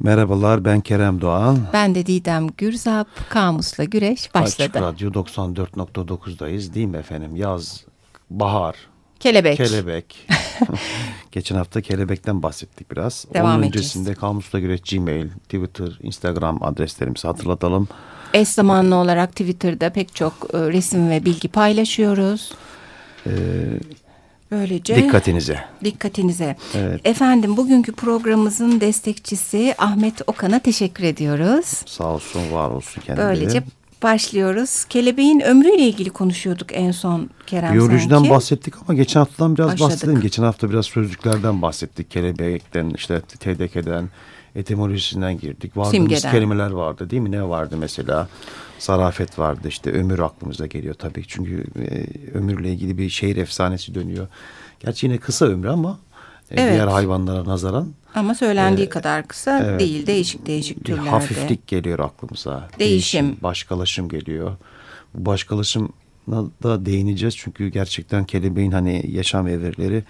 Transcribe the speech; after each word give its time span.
Merhabalar 0.00 0.64
ben 0.64 0.80
Kerem 0.80 1.20
Doğan. 1.20 1.58
Ben 1.72 1.94
de 1.94 2.06
Didem 2.06 2.46
Gürzap. 2.58 3.08
Kamusla 3.28 3.84
Güreş 3.84 4.34
başladı. 4.34 4.68
Açık 4.68 4.82
Radyo 4.82 5.10
94.9'dayız 5.10 6.74
değil 6.74 6.86
mi 6.86 6.96
efendim? 6.96 7.36
Yaz, 7.36 7.84
bahar, 8.30 8.76
Kelebek. 9.20 9.56
kelebek. 9.56 10.26
Geçen 11.32 11.56
hafta 11.56 11.80
kelebekten 11.80 12.42
bahsettik 12.42 12.90
biraz. 12.90 13.26
Devam 13.34 13.54
Onun 13.54 13.62
edeceğiz. 13.62 13.74
öncesinde 13.96 14.14
Kamusla 14.14 14.58
Güreş 14.60 14.80
Gmail, 14.80 15.28
Twitter, 15.30 15.98
Instagram 16.02 16.62
adreslerimizi 16.62 17.26
hatırlatalım. 17.28 17.88
Eş 18.34 18.48
zamanlı 18.48 18.94
olarak 18.96 19.30
Twitter'da 19.30 19.90
pek 19.90 20.14
çok 20.14 20.34
e, 20.54 20.58
resim 20.58 21.10
ve 21.10 21.24
bilgi 21.24 21.48
paylaşıyoruz. 21.48 22.52
Böylece 24.50 24.96
Dikkatinize. 24.96 25.64
dikkatinize. 25.84 26.56
Evet. 26.74 27.00
Efendim 27.04 27.56
bugünkü 27.56 27.92
programımızın 27.92 28.80
destekçisi 28.80 29.74
Ahmet 29.78 30.14
Okan'a 30.26 30.58
teşekkür 30.58 31.04
ediyoruz. 31.04 31.82
Sağ 31.86 32.04
olsun, 32.04 32.52
var 32.52 32.70
olsun 32.70 33.00
kendileri. 33.00 33.26
Böylece 33.28 33.62
başlıyoruz. 34.02 34.84
Kelebeğin 34.84 35.40
ömrüyle 35.40 35.82
ilgili 35.82 36.10
konuşuyorduk 36.10 36.68
en 36.72 36.90
son 36.90 37.30
Kerem 37.46 37.72
Biyolojiden 37.74 38.16
sanki. 38.16 38.30
bahsettik 38.30 38.74
ama 38.82 38.94
geçen 38.94 39.20
haftadan 39.20 39.56
biraz 39.56 39.66
Başladık. 39.72 39.92
bahsedelim. 39.92 40.20
Geçen 40.20 40.42
hafta 40.42 40.70
biraz 40.70 40.86
sözlüklerden 40.86 41.62
bahsettik. 41.62 42.10
Kelebekten, 42.10 42.90
işte 42.90 43.20
TDK'den, 43.20 44.08
etimolojisinden 44.56 45.38
girdik. 45.38 45.76
Vardığımız 45.76 45.90
Simgeden. 45.96 46.30
kelimeler 46.32 46.70
vardı 46.70 47.10
değil 47.10 47.22
mi? 47.22 47.30
Ne 47.30 47.48
vardı 47.48 47.76
mesela? 47.78 48.28
Zarafet 48.78 49.38
vardı 49.38 49.68
işte 49.68 49.92
ömür 49.92 50.18
aklımıza 50.18 50.66
geliyor 50.66 50.94
tabii. 50.94 51.24
Çünkü 51.28 51.64
e, 51.80 52.06
ömürle 52.38 52.70
ilgili 52.72 52.98
bir 52.98 53.08
şehir 53.10 53.36
efsanesi 53.36 53.94
dönüyor. 53.94 54.28
Gerçi 54.80 55.06
yine 55.06 55.18
kısa 55.18 55.46
ömrü 55.46 55.68
ama 55.68 55.98
e, 56.50 56.60
Evet. 56.62 56.72
diğer 56.72 56.86
hayvanlara 56.86 57.44
nazaran 57.44 57.88
Ama 58.14 58.34
söylendiği 58.34 58.88
kadar 58.88 59.28
kısa 59.28 59.58
evet. 59.64 59.80
değil. 59.80 60.06
Değişik 60.06 60.46
değişik 60.46 60.78
bir 60.80 60.84
türlerde. 60.84 61.08
hafiflik 61.08 61.66
geliyor 61.66 61.98
aklımıza. 61.98 62.68
Değişim. 62.78 63.36
Başkalaşım 63.42 64.08
geliyor. 64.08 64.56
Bu 65.14 65.26
başkalaşımına 65.26 66.50
da 66.62 66.86
değineceğiz. 66.86 67.36
Çünkü 67.36 67.68
gerçekten 67.68 68.24
kelebeğin 68.24 68.70
hani 68.72 69.04
yaşam 69.08 69.48
evreleri 69.48 70.04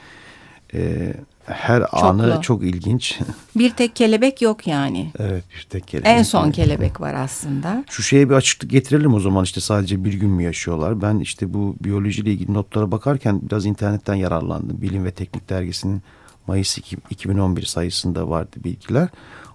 e, 0.74 1.12
her 1.46 1.82
anı 1.92 2.40
çok 2.40 2.62
ilginç. 2.62 3.18
Bir 3.56 3.70
tek 3.70 3.96
kelebek 3.96 4.42
yok 4.42 4.66
yani. 4.66 5.10
evet 5.18 5.44
bir 5.56 5.66
tek 5.70 5.88
kelebek. 5.88 6.08
En 6.08 6.22
son 6.22 6.50
kelebek 6.50 7.00
var 7.00 7.14
aslında. 7.14 7.84
Şu 7.90 8.02
şeye 8.02 8.30
bir 8.30 8.34
açıklık 8.34 8.70
getirelim 8.70 9.14
o 9.14 9.20
zaman 9.20 9.44
işte 9.44 9.60
sadece 9.60 10.04
bir 10.04 10.14
gün 10.14 10.30
mü 10.30 10.42
yaşıyorlar? 10.42 11.02
Ben 11.02 11.18
işte 11.18 11.54
bu 11.54 11.76
biyolojiyle 11.80 12.32
ilgili 12.32 12.54
notlara 12.54 12.90
bakarken 12.90 13.40
biraz 13.42 13.66
internetten 13.66 14.14
yararlandım. 14.14 14.82
Bilim 14.82 15.04
ve 15.04 15.10
Teknik 15.10 15.48
Dergisi'nin 15.48 16.02
Mayıs 16.46 16.78
2 16.78 16.96
2011 17.10 17.62
sayısında 17.62 18.28
vardı 18.30 18.56
bilgiler. 18.64 19.08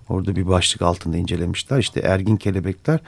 Orada 0.09 0.35
bir 0.35 0.47
başlık 0.47 0.81
altında 0.81 1.17
incelemişler. 1.17 1.79
İşte 1.79 1.99
ergin 1.99 2.37
kelebekler 2.37 2.99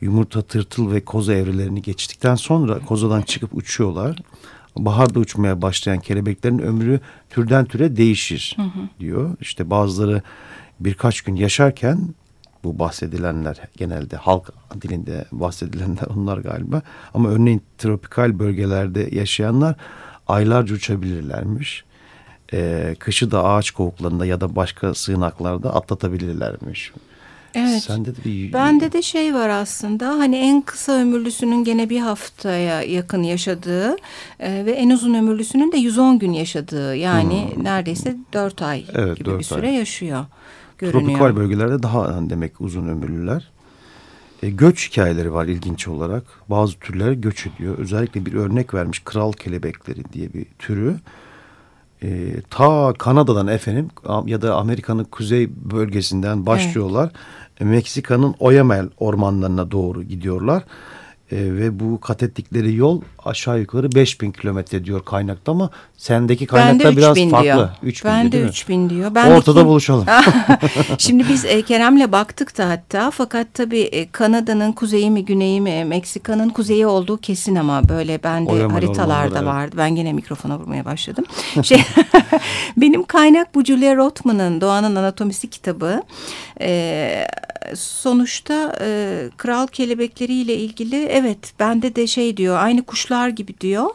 yumurta, 0.00 0.42
tırtıl 0.42 0.92
ve 0.92 1.04
koza 1.04 1.34
evrelerini 1.34 1.82
geçtikten 1.82 2.34
sonra 2.34 2.78
kozadan 2.78 3.22
çıkıp 3.22 3.54
uçuyorlar. 3.54 4.22
Baharda 4.76 5.18
uçmaya 5.18 5.62
başlayan 5.62 6.00
kelebeklerin 6.00 6.58
ömrü 6.58 7.00
türden 7.30 7.64
türe 7.64 7.96
değişir 7.96 8.56
diyor. 9.00 9.36
İşte 9.40 9.70
bazıları 9.70 10.22
birkaç 10.80 11.20
gün 11.20 11.36
yaşarken 11.36 12.14
bu 12.64 12.78
bahsedilenler 12.78 13.60
genelde 13.76 14.16
halk 14.16 14.50
dilinde 14.80 15.24
bahsedilenler 15.32 16.06
onlar 16.16 16.38
galiba. 16.38 16.82
Ama 17.14 17.28
örneğin 17.28 17.62
tropikal 17.78 18.38
bölgelerde 18.38 19.08
yaşayanlar 19.12 19.76
aylarca 20.28 20.74
uçabilirlermiş. 20.74 21.84
Ee, 22.52 22.96
kışı 22.98 23.30
da 23.30 23.44
ağaç 23.44 23.70
kovuklarında 23.70 24.26
ya 24.26 24.40
da 24.40 24.56
başka 24.56 24.94
sığınaklarda 24.94 25.74
atlatabilirlermiş. 25.74 26.92
Evet. 27.54 27.82
Sende 27.82 28.16
de 28.16 28.24
bir... 28.24 28.52
Bende 28.52 28.92
de 28.92 29.02
şey 29.02 29.34
var 29.34 29.48
aslında 29.48 30.08
hani 30.08 30.36
en 30.36 30.62
kısa 30.62 30.92
ömürlüsünün 30.92 31.64
gene 31.64 31.90
bir 31.90 32.00
haftaya 32.00 32.82
yakın 32.82 33.22
yaşadığı 33.22 33.96
e, 34.40 34.66
ve 34.66 34.72
en 34.72 34.90
uzun 34.90 35.14
ömürlüsünün 35.14 35.72
de 35.72 35.76
110 35.76 36.18
gün 36.18 36.32
yaşadığı 36.32 36.96
yani 36.96 37.48
neredeyse 37.62 38.16
4 38.32 38.62
ay 38.62 38.74
Hmm. 38.88 38.94
Evet, 38.94 39.16
gibi 39.16 39.28
bir 39.28 39.34
dört 39.34 39.46
süre 39.46 39.66
ay. 39.66 39.74
yaşıyor. 39.74 40.24
Görünüyor. 40.78 41.18
Tropikal 41.18 41.36
bölgelerde 41.36 41.82
daha 41.82 42.16
hani 42.16 42.30
demek 42.30 42.60
uzun 42.60 42.88
ömürlüler. 42.88 43.50
E, 44.42 44.50
göç 44.50 44.90
hikayeleri 44.90 45.32
var 45.32 45.46
ilginç 45.46 45.88
olarak. 45.88 46.24
Bazı 46.50 46.78
türler 46.78 47.12
göç 47.12 47.46
ediyor. 47.46 47.78
Özellikle 47.78 48.26
bir 48.26 48.34
örnek 48.34 48.74
vermiş 48.74 49.02
kral 49.04 49.32
kelebekleri 49.32 50.12
diye 50.12 50.32
bir 50.32 50.46
türü. 50.58 50.96
E, 52.02 52.40
ta 52.50 52.92
Kanada'dan 52.98 53.46
efendim 53.46 53.88
ya 54.26 54.42
da 54.42 54.54
Amerika'nın 54.56 55.04
kuzey 55.04 55.50
bölgesinden 55.56 56.46
başlıyorlar. 56.46 57.06
E, 57.06 57.10
Meksika'nın 57.60 58.34
Oyamel 58.38 58.88
ormanlarına 58.98 59.70
doğru 59.70 60.02
gidiyorlar. 60.02 60.62
E, 61.34 61.56
ve 61.56 61.80
bu 61.80 62.00
kat 62.00 62.22
ettikleri 62.22 62.74
yol 62.74 63.00
aşağı 63.24 63.60
yukarı 63.60 63.92
5000 63.92 64.32
kilometre 64.32 64.84
diyor 64.84 65.04
kaynakta 65.04 65.52
ama 65.52 65.70
sendeki 65.96 66.46
kaynakta 66.46 66.84
Bende 66.88 66.96
biraz 66.96 67.16
3000 67.16 67.30
farklı. 67.30 67.44
diyor. 67.44 67.68
3000 67.82 68.10
Bende 68.10 68.32
değil 68.32 68.44
mi? 68.44 68.50
3000 68.50 68.90
diyor. 68.90 69.10
Bendeki- 69.14 69.38
Ortada 69.38 69.66
buluşalım. 69.66 70.06
Şimdi 70.98 71.28
biz 71.28 71.44
e, 71.44 71.62
Kerem'le 71.62 72.12
baktık 72.12 72.58
da 72.58 72.68
hatta 72.68 73.10
fakat 73.10 73.46
tabii 73.54 73.80
e, 73.80 74.10
Kanada'nın 74.10 74.72
kuzeyi 74.72 75.10
mi 75.10 75.24
güneyi 75.24 75.60
mi 75.60 75.84
Meksika'nın 75.84 76.48
kuzeyi 76.48 76.86
olduğu 76.86 77.16
kesin 77.16 77.56
ama 77.56 77.88
böyle 77.88 78.22
bende 78.22 78.50
Oyamal 78.50 78.74
haritalarda 78.74 79.14
ormanları, 79.14 79.44
evet. 79.44 79.54
vardı. 79.54 79.76
Ben 79.78 79.96
gene 79.96 80.12
mikrofona 80.12 80.58
vurmaya 80.58 80.84
başladım. 80.84 81.24
Şey, 81.62 81.82
benim 82.76 83.04
kaynak 83.04 83.54
bu 83.54 83.64
Julia 83.64 83.96
Rothman'ın 83.96 84.60
Doğanın 84.60 84.96
Anatomisi 84.96 85.50
kitabı. 85.50 86.02
E, 86.60 87.26
sonuçta 87.76 88.72
e, 88.80 89.18
kral 89.36 89.66
kelebekleriyle 89.66 90.56
ilgili 90.56 90.96
evet 90.96 91.52
bende 91.60 91.96
de 91.96 92.06
şey 92.06 92.36
diyor 92.36 92.56
aynı 92.58 92.82
kuşlar 92.82 93.28
gibi 93.28 93.60
diyor. 93.60 93.90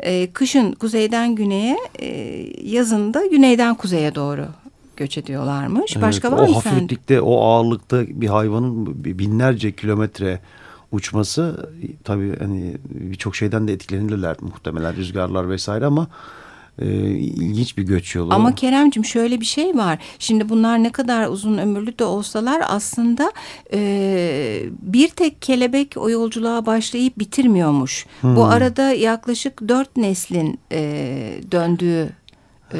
E, 0.00 0.30
kışın 0.30 0.72
kuzeyden 0.72 1.34
güneye 1.34 1.76
e, 1.98 2.08
yazın 2.62 3.14
da 3.14 3.26
güneyden 3.26 3.74
kuzeye 3.74 4.14
doğru 4.14 4.46
göç 4.96 5.18
ediyorlarmış. 5.18 6.02
Başka 6.02 6.28
Evet, 6.28 6.38
var 6.38 6.48
o 6.48 6.50
mı 6.50 6.60
sende? 6.62 6.74
hafiflikte, 6.74 7.20
o 7.20 7.40
ağırlıkta 7.44 8.02
bir 8.08 8.28
hayvanın 8.28 9.04
binlerce 9.04 9.72
kilometre 9.72 10.40
uçması 10.92 11.70
tabii 12.04 12.38
hani 12.38 12.74
birçok 12.90 13.36
şeyden 13.36 13.68
de 13.68 13.72
etkilenirler 13.72 14.36
muhtemelen 14.40 14.96
rüzgarlar 14.96 15.50
vesaire 15.50 15.86
ama 15.86 16.06
e, 16.78 16.86
ilginç 17.16 17.78
bir 17.78 17.82
göç 17.82 18.14
yolu. 18.14 18.34
Ama 18.34 18.54
Keremcim 18.54 19.04
şöyle 19.04 19.40
bir 19.40 19.46
şey 19.46 19.76
var. 19.76 19.98
Şimdi 20.18 20.48
bunlar 20.48 20.82
ne 20.82 20.92
kadar 20.92 21.28
uzun 21.28 21.58
ömürlü 21.58 21.98
de 21.98 22.04
olsalar 22.04 22.62
aslında 22.68 23.32
e, 23.72 24.62
bir 24.82 25.08
tek 25.08 25.42
kelebek 25.42 25.94
o 25.96 26.10
yolculuğa 26.10 26.66
başlayıp 26.66 27.18
bitirmiyormuş. 27.18 28.06
Hmm. 28.20 28.36
Bu 28.36 28.44
arada 28.44 28.92
yaklaşık 28.92 29.68
dört 29.68 29.96
neslin 29.96 30.60
e, 30.72 31.40
döndüğü 31.52 32.08
e, 32.72 32.78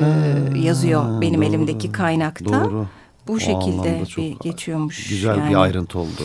yazıyor 0.58 1.20
benim 1.20 1.42
doğru, 1.42 1.48
elimdeki 1.48 1.92
kaynakta. 1.92 2.64
Doğru. 2.64 2.86
Bu 3.28 3.32
O 3.32 3.38
şekilde 3.38 4.02
bir 4.16 4.36
geçiyormuş. 4.42 5.08
Güzel 5.08 5.38
yani. 5.38 5.50
bir 5.50 5.54
ayrıntı 5.54 5.98
oldu. 5.98 6.22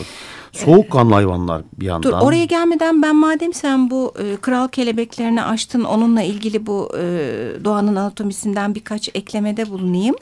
Soğukkanlı 0.52 1.14
hayvanlar 1.14 1.62
bir 1.80 1.86
yandan. 1.86 2.12
Dur 2.12 2.16
oraya 2.18 2.44
gelmeden 2.44 3.02
ben 3.02 3.16
madem 3.16 3.54
sen 3.54 3.90
bu 3.90 4.14
e, 4.18 4.36
kral 4.36 4.68
kelebeklerini 4.68 5.42
açtın 5.42 5.84
onunla 5.84 6.22
ilgili 6.22 6.66
bu 6.66 6.90
e, 6.98 7.02
doğanın 7.64 7.96
anatomisinden 7.96 8.74
birkaç 8.74 9.08
eklemede 9.08 9.70
bulunayım. 9.70 10.16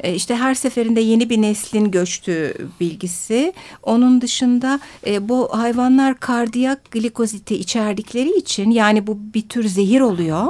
E, 0.00 0.14
işte 0.14 0.36
her 0.36 0.54
seferinde 0.54 1.00
yeni 1.00 1.30
bir 1.30 1.42
neslin 1.42 1.90
göçtüğü 1.90 2.54
bilgisi. 2.80 3.52
Onun 3.82 4.20
dışında 4.20 4.80
e, 5.06 5.28
bu 5.28 5.48
hayvanlar 5.52 6.20
kardiyak 6.20 6.90
glikoziti 6.90 7.54
içerdikleri 7.54 8.36
için 8.36 8.70
yani 8.70 9.06
bu 9.06 9.18
bir 9.34 9.48
tür 9.48 9.68
zehir 9.68 10.00
oluyor. 10.00 10.46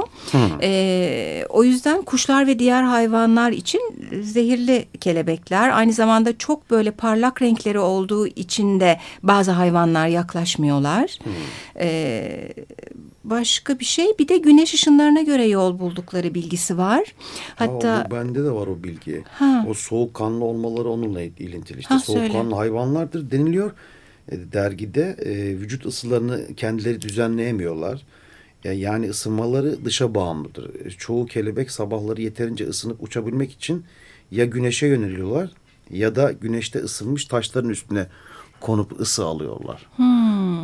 E, 0.61 1.45
o 1.49 1.63
yüzden 1.63 2.01
kuşlar 2.01 2.47
ve 2.47 2.59
diğer 2.59 2.83
hayvanlar 2.83 3.51
için 3.51 3.81
zehirli 4.21 4.85
kelebekler. 5.01 5.69
Aynı 5.69 5.93
zamanda 5.93 6.37
çok 6.37 6.71
böyle 6.71 6.91
parlak 6.91 7.41
renkleri 7.41 7.79
olduğu 7.79 8.27
için 8.27 8.79
de 8.79 8.99
bazı 9.23 9.51
hayvanlar 9.51 10.07
yaklaşmıyorlar. 10.07 11.19
Ee, 11.79 12.53
başka 13.23 13.79
bir 13.79 13.85
şey 13.85 14.05
bir 14.19 14.27
de 14.27 14.37
güneş 14.37 14.73
ışınlarına 14.73 15.21
göre 15.21 15.47
yol 15.47 15.79
buldukları 15.79 16.33
bilgisi 16.33 16.77
var. 16.77 17.15
Hatta 17.55 18.07
bu 18.09 18.15
bende 18.15 18.43
de 18.43 18.51
var 18.51 18.67
o 18.67 18.83
bilgi. 18.83 19.23
Ha. 19.27 19.65
O 19.69 19.73
soğukkanlı 19.73 20.45
olmaları 20.45 20.89
onunla 20.89 21.21
ilintili. 21.21 21.79
İşte 21.79 21.93
Ha, 21.93 21.99
söyle. 21.99 22.19
soğukkanlı 22.19 22.55
hayvanlardır 22.55 23.31
deniliyor. 23.31 23.71
E, 24.31 24.37
dergide 24.53 25.15
e, 25.25 25.59
vücut 25.59 25.85
ısılarını 25.85 26.55
kendileri 26.55 27.01
düzenleyemiyorlar. 27.01 28.01
Ya- 28.63 28.73
Yani 28.73 29.09
ısınmaları 29.09 29.85
dışa 29.85 30.15
bağımlıdır. 30.15 30.85
E, 30.85 30.89
Çoğu 30.89 31.25
kelebek 31.25 31.71
sabahları 31.71 32.21
yeterince 32.21 32.67
ısınıp 32.67 33.03
uçabilmek 33.03 33.51
için 33.51 33.83
ya 34.31 34.45
güneşe 34.45 34.87
yöneliyorlar 34.87 35.49
ya 35.91 36.15
da 36.15 36.31
güneşte 36.31 36.79
ısınmış 36.79 37.25
taşların 37.25 37.69
üstüne 37.69 38.07
konup 38.63 38.99
ısı 38.99 39.25
alıyorlar. 39.25 39.85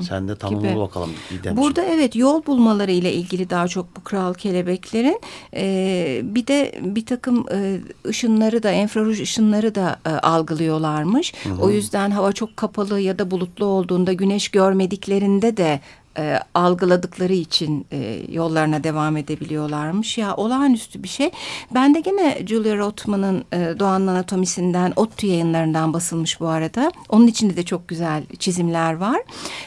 Sen 0.08 0.28
de 0.28 0.36
tamamla 0.36 0.80
bakalım 0.80 1.10
Didemciğim. 1.30 1.58
Burada 1.58 1.84
evet 1.84 2.16
yol 2.16 2.46
bulmaları 2.46 2.92
ile 2.92 3.14
ilgili 3.14 3.50
daha 3.50 3.68
çok 3.68 3.96
bu 3.96 4.04
kral 4.04 4.34
kelebeklerin. 4.34 5.22
Ee, 5.54 6.22
bir 6.24 6.48
de 6.48 6.80
bir 6.82 7.06
takım 7.06 7.46
e, 7.52 7.80
ışınları 8.08 8.64
da 8.64 8.72
infraruj 8.72 9.22
ışınları 9.22 9.76
da 9.76 10.00
e, 10.06 10.10
algılıyorlarmış. 10.10 11.34
Hı 11.44 11.50
hı. 11.50 11.62
O 11.62 11.70
yüzden 11.70 12.12
hava 12.12 12.32
çok 12.32 12.58
kapalı 12.58 13.00
ya 13.00 13.20
da 13.20 13.32
bulutlu 13.32 13.66
olduğunda 13.66 14.14
güneş 14.14 14.50
görmediklerinde 14.50 15.58
de 15.58 15.80
e, 16.20 16.40
algıladıkları 16.54 17.34
için 17.34 17.86
e, 17.92 18.20
yollarına 18.30 18.84
devam 18.84 19.18
edebiliyorlarmış. 19.18 20.18
Ya 20.18 20.36
olağanüstü 20.36 21.04
bir 21.04 21.08
şey. 21.08 21.32
Ben 21.74 21.96
de 21.96 22.00
gene 22.00 22.38
Julia 22.48 22.78
Rothman'ın 22.78 23.44
e, 23.54 23.80
Doğanın 23.80 24.08
Anatomisinden, 24.08 24.94
ODTÜ 24.96 25.28
yayınlarından 25.28 25.94
basılmış 25.94 26.40
bu 26.40 26.48
arada. 26.48 26.92
Onun 27.10 27.28
içinde 27.28 27.56
de 27.56 27.64
çok 27.64 27.88
güzel 27.88 28.24
çizimler 28.40 28.94
var. 28.94 29.22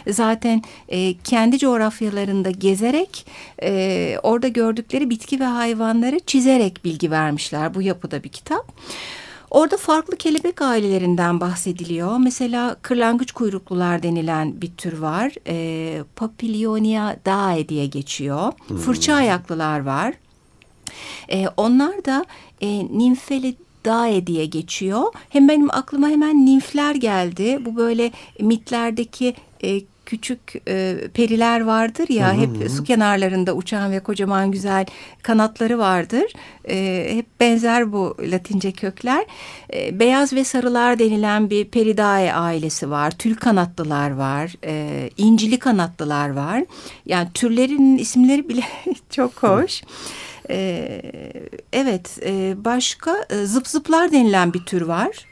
Zaten 0.09 0.63
e, 0.89 1.15
kendi 1.15 1.59
coğrafyalarında 1.59 2.51
gezerek 2.51 3.27
e, 3.63 4.17
orada 4.23 4.49
gördükleri 4.49 5.11
bitki 5.11 5.41
ve 5.41 5.45
hayvanları 5.45 6.21
çizerek 6.21 6.85
bilgi 6.85 7.11
vermişler. 7.11 7.75
Bu 7.75 7.83
yapıda 7.83 8.25
bir 8.25 8.29
kitap. 8.29 8.73
Orada 9.53 9.77
farklı 9.77 10.17
kelebek 10.17 10.63
ailelerinden 10.63 11.41
bahsediliyor. 11.41 12.17
Mesela 12.17 12.77
kırlangıç 12.83 13.33
kuyruklular 13.33 14.03
denilen 14.03 14.61
bir 14.61 14.73
tür 14.77 14.99
var. 14.99 15.33
E, 15.47 16.05
Papilionia 16.17 17.17
dae 17.27 17.69
diye 17.69 17.87
geçiyor. 17.87 18.53
Hmm. 18.67 18.77
Fırça 18.77 19.15
ayaklılar 19.15 19.81
var. 19.81 20.15
E, 21.33 21.49
onlar 21.57 22.05
da 22.05 22.25
e, 22.61 22.69
Nymphalidae 22.99 24.27
diye 24.27 24.47
geçiyor. 24.47 25.03
Hem 25.29 25.49
benim 25.49 25.71
aklıma 25.71 26.09
hemen 26.09 26.47
nimfler 26.47 26.95
geldi. 26.95 27.59
Bu 27.65 27.77
böyle 27.77 28.13
mitlerdeki 28.41 29.35
e, 29.65 29.81
küçük 30.07 30.41
e, 30.69 30.99
periler 31.15 31.61
vardır 31.61 32.09
ya 32.09 32.29
hı 32.29 32.37
hı. 32.37 32.41
hep 32.41 32.71
su 32.71 32.85
kenarlarında 32.85 33.55
uçan 33.55 33.93
ve 33.93 34.01
kocaman 34.01 34.51
güzel 34.51 34.87
kanatları 35.23 35.79
vardır. 35.79 36.33
E, 36.69 37.09
hep 37.11 37.27
benzer 37.41 37.93
bu 37.93 38.17
Latince 38.21 38.73
kökler. 38.73 39.25
E, 39.75 39.99
beyaz 40.01 40.33
ve 40.33 40.45
sarılar 40.45 40.99
denilen 40.99 41.51
bir 41.51 41.65
peridae 41.65 42.33
ailesi 42.33 42.91
var. 42.91 43.11
Tül 43.11 43.37
kanatlılar 43.37 44.11
var. 44.11 44.55
E, 44.65 45.11
incili 45.17 45.59
kanatlılar 45.59 46.29
var. 46.29 46.65
Yani 47.07 47.29
türlerin 47.35 47.99
isimleri 47.99 48.49
bile 48.49 48.65
çok 49.11 49.43
hoş. 49.43 49.83
E, 50.51 51.03
evet 51.73 52.19
e, 52.25 52.55
başka 52.65 53.27
e, 53.31 53.47
zıp 53.47 53.69
zıplar 53.69 54.13
denilen 54.13 54.53
bir 54.53 54.65
tür 54.65 54.83
var. 54.83 55.32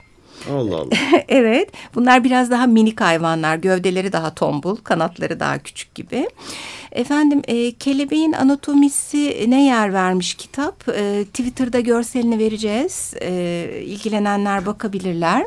Allah 0.50 0.76
Allah. 0.76 0.88
evet. 1.28 1.70
Bunlar 1.94 2.24
biraz 2.24 2.50
daha 2.50 2.66
minik 2.66 3.00
hayvanlar. 3.00 3.56
Gövdeleri 3.56 4.12
daha 4.12 4.34
tombul, 4.34 4.76
kanatları 4.76 5.40
daha 5.40 5.58
küçük 5.58 5.94
gibi. 5.94 6.28
Efendim 6.92 7.42
e, 7.48 7.72
kelebeğin 7.72 8.32
anatomisi 8.32 9.46
ne 9.48 9.64
yer 9.64 9.92
vermiş 9.92 10.34
kitap? 10.34 10.88
E, 10.88 11.24
Twitter'da 11.24 11.80
görselini 11.80 12.38
vereceğiz. 12.38 13.14
E, 13.20 13.82
ilgilenenler 13.84 14.66
bakabilirler. 14.66 15.46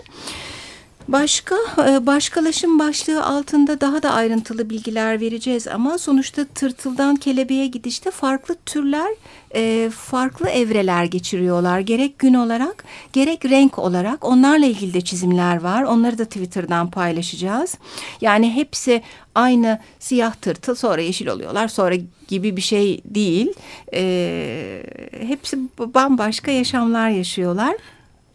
Başka 1.07 1.55
e, 1.88 2.05
başkalaşım 2.05 2.79
başlığı 2.79 3.25
altında 3.25 3.81
daha 3.81 4.03
da 4.03 4.11
ayrıntılı 4.11 4.69
bilgiler 4.69 5.21
vereceğiz 5.21 5.67
ama 5.67 5.97
sonuçta 5.97 6.45
tırtıldan 6.45 7.15
kelebeğe 7.15 7.67
gidişte 7.67 8.11
farklı 8.11 8.55
türler 8.65 9.13
e, 9.55 9.89
farklı 9.89 10.50
evreler 10.50 11.03
geçiriyorlar. 11.03 11.79
Gerek 11.79 12.19
gün 12.19 12.33
olarak 12.33 12.83
gerek 13.13 13.45
renk 13.45 13.79
olarak 13.79 14.25
onlarla 14.25 14.65
ilgili 14.65 14.94
de 14.94 15.01
çizimler 15.01 15.61
var. 15.61 15.83
Onları 15.83 16.17
da 16.17 16.25
Twitter'dan 16.25 16.91
paylaşacağız. 16.91 17.77
Yani 18.21 18.51
hepsi 18.51 19.01
aynı 19.35 19.79
siyah 19.99 20.33
tırtıl 20.33 20.75
sonra 20.75 21.01
yeşil 21.01 21.27
oluyorlar 21.27 21.67
sonra 21.67 21.95
gibi 22.27 22.57
bir 22.57 22.61
şey 22.61 23.01
değil. 23.06 23.53
E, 23.94 24.83
hepsi 25.27 25.57
bambaşka 25.79 26.51
yaşamlar 26.51 27.09
yaşıyorlar. 27.09 27.75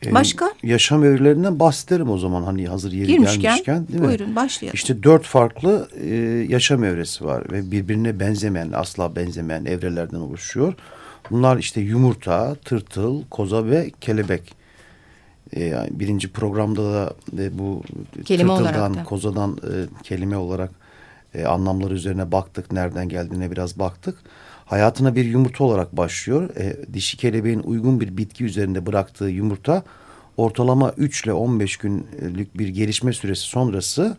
Ee, 0.06 0.14
Başka? 0.14 0.50
Yaşam 0.62 1.04
evrelerinden 1.04 1.58
bahsedelim 1.58 2.10
o 2.10 2.18
zaman 2.18 2.42
hani 2.42 2.66
hazır 2.66 2.92
yeri 2.92 3.06
Girmişken, 3.06 3.40
gelmişken. 3.42 3.88
Değil 3.88 4.02
buyurun 4.02 4.28
mi? 4.28 4.36
başlayalım. 4.36 4.74
İşte 4.74 5.02
dört 5.02 5.24
farklı 5.24 5.88
e, 6.00 6.14
yaşam 6.48 6.84
evresi 6.84 7.24
var 7.24 7.52
ve 7.52 7.70
birbirine 7.70 8.20
benzemeyen 8.20 8.72
asla 8.72 9.16
benzemeyen 9.16 9.64
evrelerden 9.64 10.18
oluşuyor. 10.18 10.74
Bunlar 11.30 11.58
işte 11.58 11.80
yumurta, 11.80 12.54
tırtıl, 12.54 13.22
koza 13.30 13.66
ve 13.66 13.90
kelebek. 14.00 14.54
E, 15.52 15.64
yani 15.64 15.88
birinci 15.92 16.32
programda 16.32 16.82
da 16.92 17.12
e, 17.38 17.58
bu 17.58 17.82
kelime 18.24 18.56
tırtıldan, 18.56 19.04
kozadan 19.04 19.52
e, 19.52 20.02
kelime 20.02 20.36
olarak 20.36 20.70
e, 21.34 21.44
anlamları 21.44 21.94
üzerine 21.94 22.32
baktık. 22.32 22.72
Nereden 22.72 23.08
geldiğine 23.08 23.50
biraz 23.50 23.78
baktık. 23.78 24.18
Hayatına 24.68 25.14
bir 25.14 25.24
yumurta 25.24 25.64
olarak 25.64 25.96
başlıyor. 25.96 26.56
E, 26.56 26.94
dişi 26.94 27.16
kelebeğin 27.16 27.60
uygun 27.60 28.00
bir 28.00 28.16
bitki 28.16 28.44
üzerinde 28.44 28.86
bıraktığı 28.86 29.24
yumurta 29.24 29.82
ortalama 30.36 30.92
3 30.96 31.24
ile 31.24 31.32
15 31.32 31.76
günlük 31.76 32.58
bir 32.58 32.68
gelişme 32.68 33.12
süresi 33.12 33.42
sonrası 33.42 34.16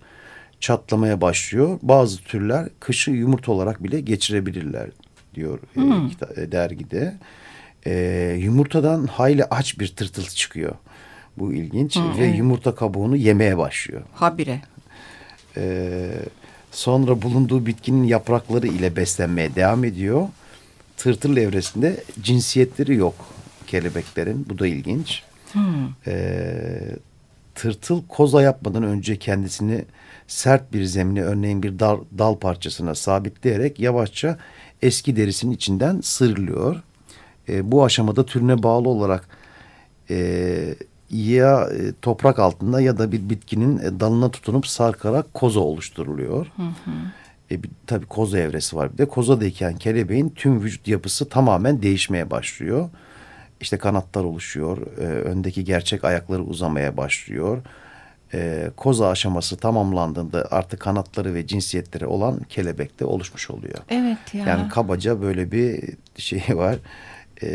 çatlamaya 0.59 1.21
başlıyor. 1.21 1.79
Bazı 1.81 2.17
türler 2.23 2.69
kışı 2.79 3.11
yumurta 3.11 3.51
olarak 3.51 3.83
bile 3.83 4.01
geçirebilirler 4.01 4.89
diyor 5.35 5.59
e, 5.77 5.81
hmm. 5.81 6.11
e, 6.37 6.51
dergide. 6.51 7.17
E, 7.85 7.93
yumurtadan 8.39 9.07
hayli 9.07 9.45
aç 9.45 9.79
bir 9.79 9.87
tırtıl 9.87 10.23
çıkıyor. 10.23 10.75
Bu 11.37 11.53
ilginç 11.53 11.95
hmm, 11.95 12.17
ve 12.17 12.25
yumurta 12.25 12.75
kabuğunu 12.75 13.15
yemeye 13.15 13.57
başlıyor. 13.57 14.01
Habire. 14.13 14.61
E, 15.57 16.09
sonra 16.71 17.21
bulunduğu 17.21 17.65
bitkinin 17.65 18.03
yaprakları 18.03 18.67
ile 18.67 18.95
beslenmeye 18.95 19.55
devam 19.55 19.83
ediyor. 19.83 20.27
Tırtıl 20.99 21.37
evresinde 21.37 22.03
cinsiyetleri 22.21 22.95
yok 22.95 23.15
kelebeklerin. 23.67 24.45
Bu 24.49 24.59
da 24.59 24.67
ilginç. 24.67 25.23
Hmm. 25.53 25.87
E, 26.07 26.35
tırtıl 27.55 28.01
koza 28.07 28.41
yapmadan 28.41 28.83
önce 28.83 29.17
kendisini 29.17 29.85
sert 30.27 30.73
bir 30.73 30.83
zemine 30.83 31.23
örneğin 31.23 31.63
bir 31.63 31.79
dal, 31.79 31.99
dal 32.17 32.35
parçasına 32.35 32.95
sabitleyerek 32.95 33.79
yavaşça 33.79 34.37
eski 34.81 35.15
derisinin 35.15 35.51
içinden 35.51 36.01
sıyrılıyor. 36.01 36.83
E, 37.49 37.71
bu 37.71 37.85
aşamada 37.85 38.25
türüne 38.25 38.63
bağlı 38.63 38.89
olarak 38.89 39.27
e, 40.09 40.75
ya 41.11 41.69
e, 41.73 41.93
toprak 42.01 42.39
altında 42.39 42.81
ya 42.81 42.97
da 42.97 43.11
bir 43.11 43.29
bitkinin 43.29 43.77
e, 43.77 43.99
dalına 43.99 44.31
tutunup 44.31 44.67
sarkarak 44.67 45.33
koza 45.33 45.59
oluşturuluyor. 45.59 46.45
Hı 46.55 46.61
hı. 46.63 46.91
E, 47.51 47.63
bir, 47.63 47.69
tabii 47.87 48.05
koza 48.05 48.39
evresi 48.39 48.75
var 48.75 48.93
bir 48.93 48.97
de. 48.97 49.05
Kozadayken 49.05 49.75
kelebeğin 49.75 50.29
tüm 50.29 50.63
vücut 50.63 50.87
yapısı 50.87 51.29
tamamen 51.29 51.81
değişmeye 51.81 52.31
başlıyor. 52.31 52.89
İşte 53.61 53.77
kanatlar 53.77 54.23
oluşuyor. 54.23 54.97
E, 54.97 55.01
öndeki 55.01 55.63
gerçek 55.63 56.03
ayakları 56.03 56.43
uzamaya 56.43 56.97
başlıyor 56.97 57.61
e, 58.33 58.69
koza 58.77 59.09
aşaması 59.09 59.57
tamamlandığında 59.57 60.47
artık 60.51 60.79
kanatları 60.79 61.33
ve 61.33 61.47
cinsiyetleri 61.47 62.05
olan 62.05 62.39
kelebekte 62.49 63.05
oluşmuş 63.05 63.49
oluyor. 63.49 63.77
Evet 63.89 64.33
ya. 64.33 64.45
Yani 64.45 64.69
kabaca 64.69 65.21
böyle 65.21 65.51
bir 65.51 65.93
şey 66.17 66.43
var 66.49 66.75
e, 67.41 67.47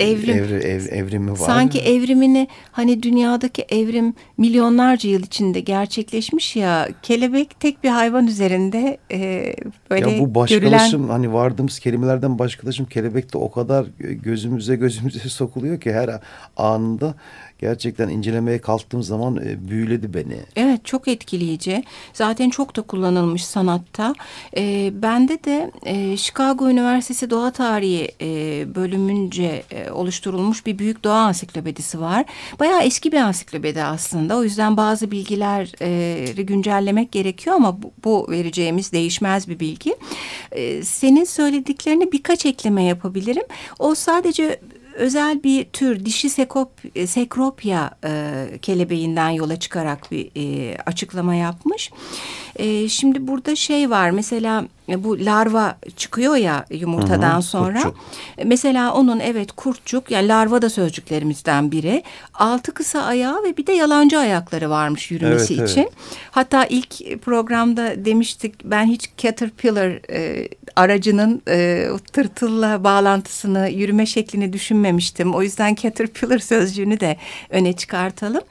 evrim. 0.00 0.36
Evri, 0.36 0.54
ev, 0.54 0.86
evrimi 0.90 1.30
var. 1.30 1.36
Sanki 1.36 1.78
evrimini 1.78 2.48
hani 2.72 3.02
dünyadaki 3.02 3.62
evrim 3.62 4.14
milyonlarca 4.38 5.10
yıl 5.10 5.22
içinde 5.22 5.60
gerçekleşmiş 5.60 6.56
ya 6.56 6.88
kelebek 7.02 7.60
tek 7.60 7.84
bir 7.84 7.88
hayvan 7.88 8.26
üzerinde 8.26 8.98
e, 9.12 9.54
böyle 9.90 10.10
ya 10.10 10.18
bu 10.20 10.34
başkalaşım 10.34 11.00
görülen... 11.00 11.12
hani 11.12 11.32
vardığımız 11.32 11.78
kelimelerden 11.78 12.38
başkalaşım 12.38 12.86
kelebek 12.86 13.32
de 13.32 13.38
o 13.38 13.50
kadar 13.50 13.86
gözümüze 13.98 14.76
gözümüze 14.76 15.18
sokuluyor 15.28 15.80
ki 15.80 15.92
her 15.92 16.10
anında 16.56 17.14
gerçekten 17.62 18.08
incelemeye 18.08 18.58
kalktığım 18.58 19.02
zaman 19.02 19.36
e, 19.36 19.68
büyüledi 19.68 20.14
beni. 20.14 20.36
Evet 20.56 20.84
çok 20.84 21.08
etkileyici. 21.08 21.84
Zaten 22.12 22.50
çok 22.50 22.76
da 22.76 22.82
kullanılmış 22.82 23.44
sanatta. 23.44 24.14
E, 24.56 24.92
bende 25.02 25.44
de 25.44 25.70
e, 25.84 26.16
Chicago 26.16 26.70
Üniversitesi 26.70 27.30
Doğa 27.30 27.50
Tarihi 27.50 28.08
e, 28.20 28.26
bölümünce 28.74 29.62
e, 29.70 29.90
oluşturulmuş 29.90 30.66
bir 30.66 30.78
büyük 30.78 31.04
doğa 31.04 31.18
ansiklopedisi 31.18 32.00
var. 32.00 32.24
Bayağı 32.60 32.82
eski 32.82 33.12
bir 33.12 33.16
ansiklopedi 33.16 33.82
aslında. 33.82 34.36
O 34.36 34.44
yüzden 34.44 34.76
bazı 34.76 35.10
bilgileri 35.10 36.46
güncellemek 36.46 37.12
gerekiyor 37.12 37.56
ama 37.56 37.82
bu, 37.82 37.92
bu 38.04 38.26
vereceğimiz 38.30 38.92
değişmez 38.92 39.48
bir 39.48 39.60
bilgi. 39.60 39.96
E, 40.52 40.82
senin 40.82 41.24
söylediklerine 41.24 42.12
birkaç 42.12 42.46
ekleme 42.46 42.84
yapabilirim. 42.84 43.44
O 43.78 43.94
sadece 43.94 44.60
özel 44.94 45.42
bir 45.42 45.64
tür 45.64 46.04
dişi 46.04 46.30
sekop, 46.30 46.70
sekropya 47.06 47.90
e, 48.04 48.44
kelebeğinden 48.62 49.30
yola 49.30 49.56
çıkarak 49.58 50.10
bir 50.10 50.30
e, 50.36 50.76
açıklama 50.86 51.34
yapmış. 51.34 51.90
E, 52.56 52.88
şimdi 52.88 53.26
burada 53.28 53.56
şey 53.56 53.90
var 53.90 54.10
mesela 54.10 54.64
e, 54.88 55.04
bu 55.04 55.24
larva 55.24 55.76
çıkıyor 55.96 56.36
ya 56.36 56.64
yumurtadan 56.70 57.34
hı 57.34 57.36
hı, 57.36 57.42
sonra. 57.42 57.82
Kurtçuk. 57.82 57.96
E, 58.38 58.44
mesela 58.44 58.94
onun 58.94 59.20
evet 59.20 59.52
kurtçuk 59.52 60.10
yani 60.10 60.28
larva 60.28 60.62
da 60.62 60.70
sözcüklerimizden 60.70 61.72
biri. 61.72 62.02
Altı 62.34 62.74
kısa 62.74 63.02
ayağı 63.02 63.44
ve 63.44 63.56
bir 63.56 63.66
de 63.66 63.72
yalancı 63.72 64.18
ayakları 64.18 64.70
varmış 64.70 65.10
yürümesi 65.10 65.54
evet, 65.54 65.70
için. 65.70 65.80
Evet. 65.80 65.92
Hatta 66.30 66.64
ilk 66.64 67.22
programda 67.22 68.04
demiştik 68.04 68.64
ben 68.64 68.86
hiç 68.86 69.10
caterpillar 69.16 70.10
e, 70.10 70.48
aracının 70.76 71.42
e, 71.48 71.88
tırtılla 72.12 72.84
bağlantısını 72.84 73.68
yürüme 73.68 74.06
şeklini 74.06 74.52
düşünmemiştim. 74.52 75.34
O 75.34 75.42
yüzden 75.42 75.74
caterpillar 75.74 76.38
sözcüğünü 76.38 77.00
de 77.00 77.16
öne 77.50 77.72
çıkartalım. 77.72 78.42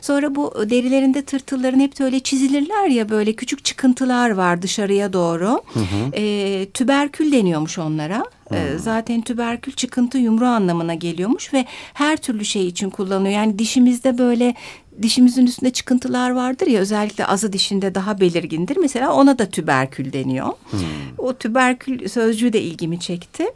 Sonra 0.00 0.34
bu 0.34 0.70
derilerinde 0.70 1.22
tırtılların 1.22 1.80
hep 1.80 2.00
öyle 2.00 2.20
çizilirler 2.20 2.86
ya 2.86 3.08
böyle 3.08 3.32
küçük 3.32 3.49
çıkıntılar 3.56 4.30
var 4.30 4.62
dışarıya 4.62 5.12
doğru. 5.12 5.62
Hı 5.74 5.80
hı. 5.80 6.10
E, 6.12 6.66
tüberkül 6.70 7.32
deniyormuş 7.32 7.78
onlara. 7.78 8.24
E, 8.50 8.78
zaten 8.78 9.22
tüberkül 9.22 9.72
çıkıntı 9.72 10.18
yumru 10.18 10.46
anlamına 10.46 10.94
geliyormuş 10.94 11.54
ve 11.54 11.64
her 11.94 12.16
türlü 12.16 12.44
şey 12.44 12.66
için 12.66 12.90
kullanılıyor. 12.90 13.34
Yani 13.34 13.58
dişimizde 13.58 14.18
böyle 14.18 14.54
dişimizin 15.02 15.46
üstünde 15.46 15.70
çıkıntılar 15.70 16.30
vardır 16.30 16.66
ya 16.66 16.80
özellikle 16.80 17.26
azı 17.26 17.52
dişinde 17.52 17.94
daha 17.94 18.20
belirgindir. 18.20 18.76
Mesela 18.76 19.12
ona 19.12 19.38
da 19.38 19.46
tüberkül 19.50 20.12
deniyor. 20.12 20.46
Hmm. 20.70 20.80
O 21.18 21.34
tüberkül 21.34 22.08
sözcüğü 22.08 22.52
de 22.52 22.60
ilgimi 22.60 23.00
çekti. 23.00 23.46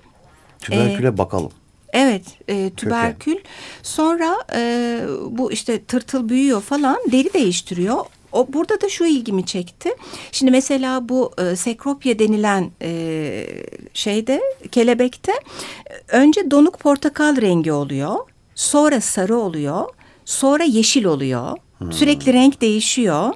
Tüberküle 0.60 1.08
ee, 1.08 1.18
bakalım. 1.18 1.50
Evet, 1.92 2.22
e, 2.48 2.70
tüberkül. 2.70 3.34
Köken. 3.34 3.50
Sonra 3.82 4.36
e, 4.54 5.00
bu 5.30 5.52
işte 5.52 5.84
tırtıl 5.84 6.28
büyüyor 6.28 6.60
falan, 6.60 6.98
deri 7.12 7.32
değiştiriyor. 7.32 8.04
O 8.34 8.46
burada 8.52 8.80
da 8.80 8.88
şu 8.88 9.04
ilgimi 9.04 9.46
çekti. 9.46 9.90
Şimdi 10.32 10.50
mesela 10.50 11.08
bu 11.08 11.32
e, 11.38 11.56
sekropya 11.56 12.18
denilen 12.18 12.70
e, 12.82 13.46
şeyde 13.94 14.40
kelebekte 14.72 15.32
önce 16.08 16.50
donuk 16.50 16.78
portakal 16.78 17.40
rengi 17.40 17.72
oluyor. 17.72 18.16
Sonra 18.54 19.00
sarı 19.00 19.36
oluyor. 19.36 19.84
Sonra 20.24 20.64
yeşil 20.64 21.04
oluyor. 21.04 21.56
Hmm. 21.78 21.92
Sürekli 21.92 22.32
renk 22.32 22.60
değişiyor. 22.60 23.32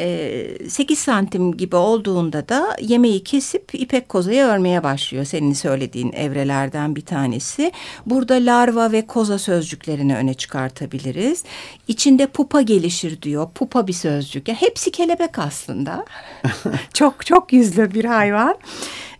Ee, 0.00 0.68
8 0.68 0.98
santim 0.98 1.56
gibi 1.56 1.76
olduğunda 1.76 2.48
da 2.48 2.76
yemeği 2.80 3.24
kesip 3.24 3.70
ipek 3.72 4.08
kozaya 4.08 4.48
örmeye 4.48 4.82
başlıyor. 4.82 5.24
Senin 5.24 5.52
söylediğin 5.52 6.12
evrelerden 6.12 6.96
bir 6.96 7.04
tanesi. 7.04 7.72
Burada 8.06 8.34
larva 8.34 8.92
ve 8.92 9.06
koza 9.06 9.38
sözcüklerini 9.38 10.16
öne 10.16 10.34
çıkartabiliriz. 10.34 11.44
İçinde 11.88 12.26
pupa 12.26 12.60
gelişir 12.60 13.22
diyor. 13.22 13.50
Pupa 13.54 13.86
bir 13.86 13.92
sözcük. 13.92 14.48
Yani 14.48 14.58
hepsi 14.60 14.90
kelebek 14.90 15.38
aslında. 15.38 16.04
çok 16.94 17.26
çok 17.26 17.52
yüzlü 17.52 17.94
bir 17.94 18.04
hayvan. 18.04 18.54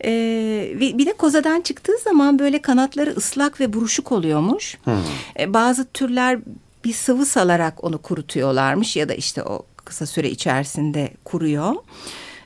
Ee, 0.04 0.72
bir 0.80 1.06
de 1.06 1.12
kozadan 1.12 1.60
çıktığı 1.60 1.98
zaman 2.04 2.38
böyle 2.38 2.62
kanatları 2.62 3.10
ıslak 3.10 3.60
ve 3.60 3.72
buruşuk 3.72 4.12
oluyormuş. 4.12 4.78
Hmm. 4.84 4.94
Ee, 5.40 5.54
bazı 5.54 5.84
türler 5.84 6.38
bir 6.84 6.92
sıvı 6.92 7.26
salarak 7.26 7.84
onu 7.84 7.98
kurutuyorlarmış 7.98 8.96
ya 8.96 9.08
da 9.08 9.14
işte 9.14 9.42
o 9.42 9.66
kısa 9.88 10.06
süre 10.06 10.30
içerisinde 10.30 11.10
kuruyor. 11.24 11.74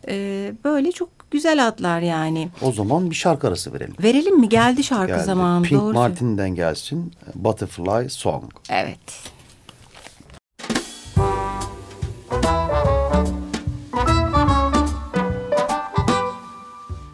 Ee, 0.08 0.52
böyle 0.64 0.92
çok 0.92 1.08
güzel 1.30 1.68
adlar 1.68 2.00
yani. 2.00 2.48
O 2.62 2.72
zaman 2.72 3.10
bir 3.10 3.14
şarkı 3.14 3.48
arası 3.48 3.72
verelim. 3.72 3.94
Verelim 4.02 4.38
mi? 4.40 4.48
Geldi 4.48 4.84
şarkı 4.84 5.12
Geldi. 5.12 5.24
zamanı. 5.24 5.62
Pink 5.64 5.80
doğru. 5.80 5.94
Martin'den 5.94 6.54
gelsin. 6.54 7.12
Butterfly 7.34 8.08
Song. 8.08 8.52
Evet. 8.70 8.98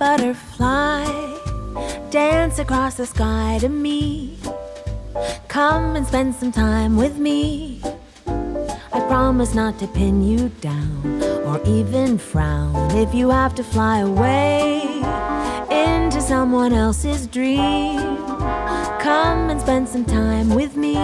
Butterfly 0.01 1.07
dance 2.13 2.63
across 2.63 2.97
the 2.97 3.07
sky 3.07 3.59
to 3.61 3.69
me 3.69 4.29
Come 5.49 5.97
and 5.97 6.07
spend 6.07 6.35
some 6.35 6.53
time 6.53 6.97
with 6.97 7.19
me. 7.19 7.78
I 8.99 9.01
promise 9.07 9.55
not 9.55 9.79
to 9.79 9.87
pin 9.87 10.25
you 10.25 10.49
down 10.61 11.23
or 11.47 11.63
even 11.65 12.19
frown 12.19 12.75
if 12.97 13.15
you 13.15 13.31
have 13.31 13.55
to 13.55 13.63
fly 13.63 14.01
away 14.01 14.81
into 15.71 16.21
someone 16.21 16.73
else's 16.73 17.29
dream. 17.29 18.17
Come 18.99 19.51
and 19.51 19.61
spend 19.61 19.89
some 19.89 20.05
time 20.05 20.53
with 20.53 20.77
me. 20.77 20.95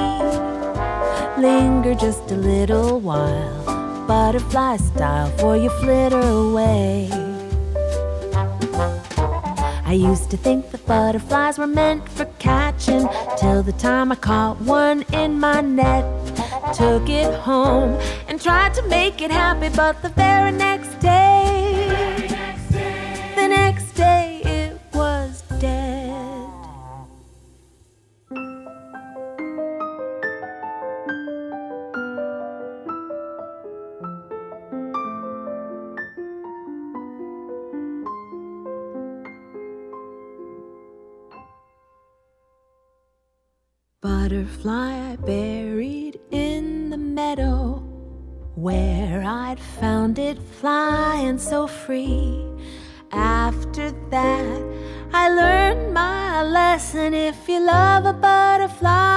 Linger 1.38 1.94
just 1.94 2.32
a 2.32 2.34
little 2.34 2.98
while, 2.98 3.64
butterfly 4.08 4.78
style, 4.78 5.30
for 5.38 5.56
you 5.56 5.70
flitter 5.78 6.18
away. 6.18 7.08
I 9.84 9.92
used 9.92 10.32
to 10.32 10.36
think 10.36 10.72
that 10.72 10.84
butterflies 10.84 11.58
were 11.58 11.68
meant 11.68 12.08
for 12.08 12.24
catching 12.40 13.08
till 13.38 13.62
the 13.62 13.76
time 13.78 14.10
I 14.10 14.16
caught 14.16 14.60
one 14.62 15.04
in 15.12 15.38
my 15.38 15.60
net. 15.60 16.13
Took 16.74 17.08
it 17.08 17.32
home 17.34 17.96
and 18.26 18.40
tried 18.40 18.74
to 18.74 18.82
make 18.88 19.22
it 19.22 19.30
happy, 19.30 19.68
but 19.68 20.02
the 20.02 20.08
very 20.08 20.50
next 20.50 20.98
day, 20.98 22.26
the 23.36 23.46
next 23.46 23.92
day 23.92 24.40
it 24.44 24.80
was 24.92 25.42
dead. 25.60 26.50
butterfly 44.00 45.12
I 45.12 45.16
the 45.16 45.22
meadow 45.22 45.73
where 48.64 49.22
I'd 49.22 49.60
found 49.60 50.18
it 50.18 50.38
flying 50.38 51.36
so 51.36 51.66
free. 51.66 52.42
After 53.12 53.90
that, 54.08 54.62
I 55.12 55.28
learned 55.28 55.92
my 55.92 56.42
lesson 56.42 57.12
if 57.12 57.46
you 57.46 57.60
love 57.60 58.06
a 58.06 58.14
butterfly, 58.14 59.13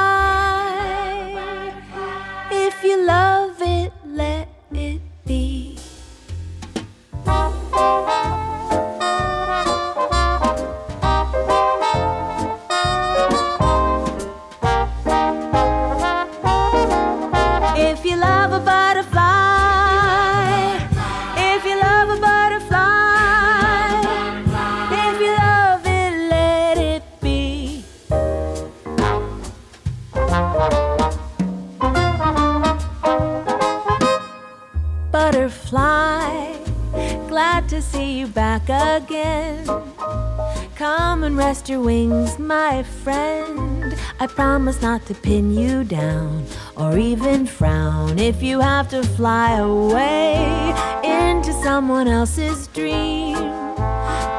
your 41.69 41.81
wings, 41.81 42.39
my 42.39 42.83
friend. 42.83 43.95
I 44.19 44.27
promise 44.27 44.81
not 44.81 45.05
to 45.07 45.13
pin 45.13 45.53
you 45.53 45.83
down 45.83 46.45
or 46.75 46.97
even 46.97 47.45
frown 47.45 48.19
if 48.19 48.41
you 48.41 48.59
have 48.59 48.89
to 48.89 49.03
fly 49.03 49.57
away 49.57 50.73
into 51.03 51.51
someone 51.63 52.07
else's 52.07 52.67
dream. 52.67 53.35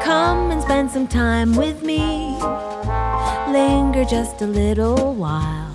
Come 0.01 0.51
and 0.51 0.61
spend 0.61 0.89
some 0.89 1.07
time 1.07 1.55
with 1.55 1.83
me. 1.83 2.37
Linger 3.51 4.05
just 4.05 4.41
a 4.41 4.47
little 4.47 5.13
while, 5.13 5.71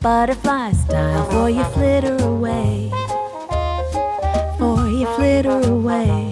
butterfly 0.00 0.72
style, 0.72 1.24
for 1.30 1.48
you 1.50 1.64
flitter 1.64 2.16
away. 2.16 2.90
For 4.58 4.88
you 4.88 5.06
flitter 5.14 5.60
away. 5.68 6.25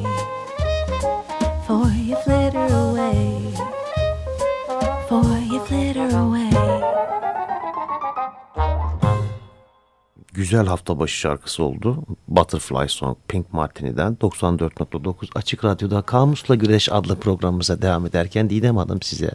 Güzel 10.35 10.67
hafta 10.67 10.99
başı 10.99 11.17
şarkısı 11.17 11.63
oldu. 11.63 12.03
Butterfly 12.29 12.89
Song 12.89 13.17
Pink 13.29 13.53
Martini'den 13.53 14.17
94.9 14.21 15.15
Açık 15.35 15.65
Radyo'da 15.65 16.03
Kamusla 16.03 16.55
Güreş 16.55 16.89
adlı 16.93 17.17
programımıza 17.17 17.83
devam 17.83 18.07
ederken 18.07 18.51
Didem 18.51 18.77
Hanım 18.77 19.03
size 19.03 19.31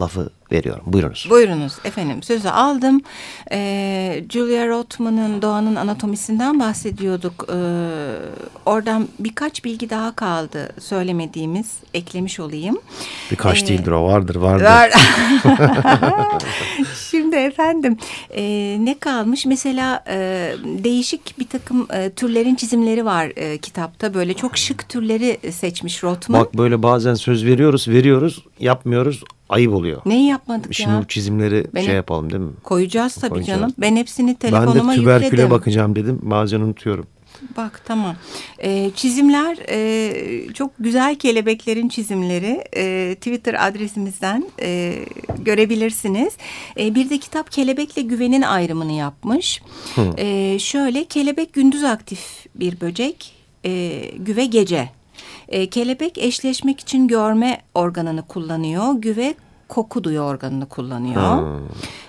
lafı 0.00 0.30
veriyorum. 0.52 0.82
Buyurunuz. 0.86 1.26
Buyurunuz 1.30 1.72
efendim 1.84 2.22
sözü 2.22 2.48
aldım. 2.48 3.00
Ee, 3.52 4.24
Julia 4.30 4.68
Rothman'ın 4.68 5.42
Doğanın 5.42 5.76
Anatomisinden 5.76 6.60
bahsediyorduk. 6.60 7.46
Ee, 7.48 7.56
oradan 8.66 9.08
birkaç 9.18 9.64
bilgi 9.64 9.90
daha 9.90 10.16
kaldı 10.16 10.72
söylemediğimiz 10.80 11.72
eklemiş 11.94 12.40
olayım. 12.40 12.78
Birkaç 13.30 13.62
Ee, 13.62 13.66
değildir 13.66 13.90
o 13.90 14.04
vardır 14.04 14.36
vardır. 14.36 14.64
Var. 14.64 14.90
Şimdi 17.10 17.36
efendim 17.36 17.96
e, 18.30 18.42
ne 18.80 18.98
kalmış? 18.98 19.46
Mesela 19.46 20.04
e, 20.08 20.16
değişik 20.64 21.38
bir 21.38 21.48
takım 21.48 21.88
e, 21.92 22.10
türlerin 22.10 22.54
çizimleri 22.54 23.04
var 23.04 23.32
e, 23.36 23.58
kitapta. 23.58 24.14
Böyle 24.14 24.34
çok 24.34 24.56
şık 24.58 24.88
türleri 24.88 25.52
seçmiş 25.52 26.04
Rothman. 26.04 26.40
Bak 26.40 26.54
böyle 26.54 26.82
bazen 26.82 27.14
söz 27.14 27.44
veriyoruz 27.44 27.88
veriyoruz 27.88 28.44
yapmıyoruz 28.60 29.24
ayıp 29.48 29.72
oluyor. 29.74 30.02
Neyi 30.06 30.26
yapmadık 30.28 30.74
Şimdi 30.74 30.90
ya? 30.90 31.00
bu 31.02 31.08
çizimleri 31.08 31.66
Benim- 31.74 31.86
şey 31.86 31.94
yapalım 31.94 32.30
değil 32.32 32.42
mi? 32.42 32.52
Koyacağız 32.62 33.14
tabii 33.14 33.30
Koyacağız. 33.30 33.60
canım. 33.60 33.74
Ben 33.78 33.96
hepsini 33.96 34.28
Ben 34.28 34.34
telefonuma 34.34 34.92
de 34.92 34.96
tüberküle 34.96 35.26
yükledim. 35.26 35.50
bakacağım 35.50 35.96
dedim 35.96 36.18
bazen 36.22 36.60
unutuyorum. 36.60 37.06
Bak 37.56 37.82
tamam. 37.84 38.16
Ee, 38.62 38.90
çizimler 38.94 39.58
e, 39.68 40.52
çok 40.54 40.70
güzel 40.78 41.14
kelebeklerin 41.14 41.88
çizimleri 41.88 42.64
e, 42.76 43.14
Twitter 43.14 43.66
adresimizden 43.68 44.44
e, 44.62 44.94
görebilirsiniz. 45.38 46.36
E, 46.78 46.94
bir 46.94 47.10
de 47.10 47.18
kitap 47.18 47.52
kelebekle 47.52 48.02
güvenin 48.02 48.42
ayrımını 48.42 48.92
yapmış. 48.92 49.62
E, 50.18 50.56
şöyle 50.58 51.04
kelebek 51.04 51.52
gündüz 51.52 51.84
aktif 51.84 52.46
bir 52.54 52.80
böcek, 52.80 53.32
e, 53.64 54.00
güve 54.18 54.44
gece. 54.46 54.88
E, 55.48 55.66
kelebek 55.66 56.18
eşleşmek 56.18 56.80
için 56.80 57.08
görme 57.08 57.60
organını 57.74 58.22
kullanıyor, 58.22 58.94
güve 58.94 59.34
koku 59.68 60.04
duyu 60.04 60.20
organını 60.20 60.66
kullanıyor. 60.66 61.38
Hmm. 61.38 61.68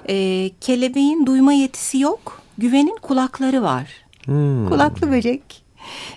E, 0.09 0.49
kelebeğin 0.61 1.25
duyma 1.25 1.53
yetisi 1.53 1.99
yok, 1.99 2.41
güvenin 2.57 2.97
kulakları 3.01 3.61
var. 3.61 3.87
Hmm. 4.25 4.69
Kulaklı 4.69 5.11
böcek. 5.11 5.67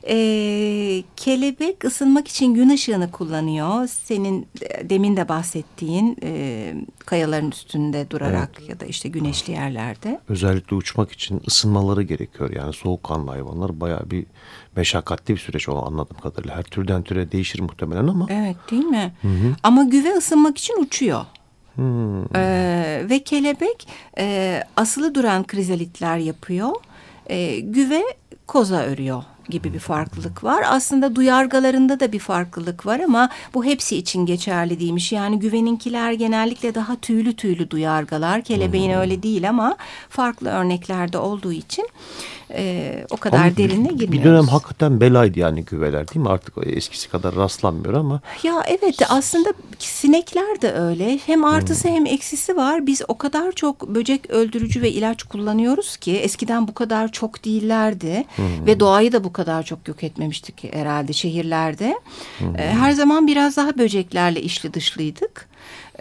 Ee, 0.08 1.02
kelebek 1.16 1.84
ısınmak 1.84 2.28
için 2.28 2.54
gün 2.54 2.68
ışığını 2.68 3.10
kullanıyor. 3.10 3.86
Senin 3.86 4.46
e, 4.62 4.90
demin 4.90 5.16
de 5.16 5.28
bahsettiğin 5.28 6.16
e, 6.22 6.74
kayaların 6.98 7.50
üstünde 7.50 8.10
durarak 8.10 8.68
ya 8.68 8.80
da 8.80 8.84
işte 8.84 9.08
güneşli 9.08 9.52
yerlerde. 9.52 10.20
Özellikle 10.28 10.76
uçmak 10.76 11.12
için 11.12 11.42
ısınmaları 11.48 12.02
gerekiyor. 12.02 12.50
Yani 12.50 12.72
soğukkanlı 12.72 13.30
hayvanlar 13.30 13.80
bayağı 13.80 14.10
bir 14.10 14.26
meşakkatli 14.76 15.34
bir 15.34 15.40
süreç 15.40 15.68
o 15.68 15.86
anladığım 15.86 16.16
kadarıyla. 16.16 16.56
Her 16.56 16.62
türden 16.62 17.02
türe 17.02 17.32
değişir 17.32 17.60
muhtemelen 17.60 18.06
ama. 18.06 18.26
Evet 18.30 18.56
değil 18.70 18.84
mi? 18.84 19.12
Ama 19.62 19.82
güve 19.82 20.16
ısınmak 20.16 20.58
için 20.58 20.82
uçuyor. 20.82 21.24
Hmm. 21.74 22.36
Ee, 22.36 23.06
ve 23.10 23.18
kelebek 23.18 23.88
e, 24.18 24.62
asılı 24.76 25.14
duran 25.14 25.44
krizalitler 25.44 26.16
yapıyor. 26.16 26.70
E, 27.26 27.60
güve 27.60 28.02
koza 28.46 28.82
örüyor 28.82 29.22
gibi 29.50 29.74
bir 29.74 29.78
farklılık 29.78 30.44
var. 30.44 30.64
Aslında 30.66 31.16
duyargalarında 31.16 32.00
da 32.00 32.12
bir 32.12 32.18
farklılık 32.18 32.86
var 32.86 33.00
ama 33.00 33.28
bu 33.54 33.64
hepsi 33.64 33.96
için 33.96 34.26
geçerli 34.26 34.80
değilmiş. 34.80 35.12
Yani 35.12 35.38
güveninkiler 35.38 36.12
genellikle 36.12 36.74
daha 36.74 36.96
tüylü 36.96 37.36
tüylü 37.36 37.70
duyargalar. 37.70 38.42
Kelebeğin 38.42 38.90
öyle 38.90 39.22
değil 39.22 39.48
ama 39.48 39.76
farklı 40.08 40.48
örneklerde 40.48 41.18
olduğu 41.18 41.52
için 41.52 41.88
e, 42.54 43.04
o 43.10 43.16
kadar 43.16 43.38
Ama 43.38 43.56
derine 43.56 43.88
girmiyoruz. 43.88 44.12
Bir 44.12 44.24
dönem 44.24 44.48
hakikaten 44.48 45.00
belaydı 45.00 45.38
yani 45.38 45.64
güveler 45.64 46.08
değil 46.08 46.20
mi? 46.20 46.28
Artık 46.28 46.54
eskisi 46.66 47.08
kadar 47.08 47.36
rastlanmıyor 47.36 47.94
ama. 47.94 48.20
Ya 48.42 48.62
evet 48.66 48.96
aslında 49.08 49.52
sinekler 49.78 50.62
de 50.62 50.72
öyle. 50.72 51.18
Hem 51.26 51.44
artısı 51.44 51.88
hem 51.88 52.06
eksisi 52.06 52.56
var. 52.56 52.86
Biz 52.86 53.02
o 53.08 53.18
kadar 53.18 53.52
çok 53.52 53.88
böcek 53.88 54.30
öldürücü 54.30 54.82
ve 54.82 54.90
ilaç 54.90 55.22
kullanıyoruz 55.22 55.96
ki 55.96 56.16
eskiden 56.16 56.68
bu 56.68 56.74
kadar 56.74 57.12
çok 57.12 57.44
değillerdi. 57.44 58.24
Ve 58.66 58.80
doğayı 58.80 59.12
da 59.12 59.24
bu 59.24 59.32
kadar 59.32 59.39
çok 59.62 59.88
yok 59.88 60.04
etmemiştik 60.04 60.74
herhalde 60.74 61.12
şehirlerde. 61.12 61.98
Ee, 62.40 62.62
Her 62.62 62.92
zaman 62.92 63.26
biraz 63.26 63.56
daha 63.56 63.78
böceklerle 63.78 64.42
işli 64.42 64.74
dışlıydık. 64.74 65.48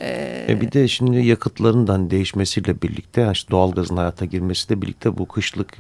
Ee, 0.01 0.46
E 0.50 0.62
bir 0.62 0.72
de 0.72 0.88
şimdi 0.88 1.25
yakıtların 1.25 1.88
değişmesiyle 2.10 2.81
birlikte 2.81 3.22
yani 3.22 3.31
işte 3.31 3.51
doğalgazın 3.51 3.98
hayata 3.98 4.25
girmesiyle 4.25 4.81
birlikte 4.81 5.17
bu 5.17 5.25
kışlık 5.27 5.74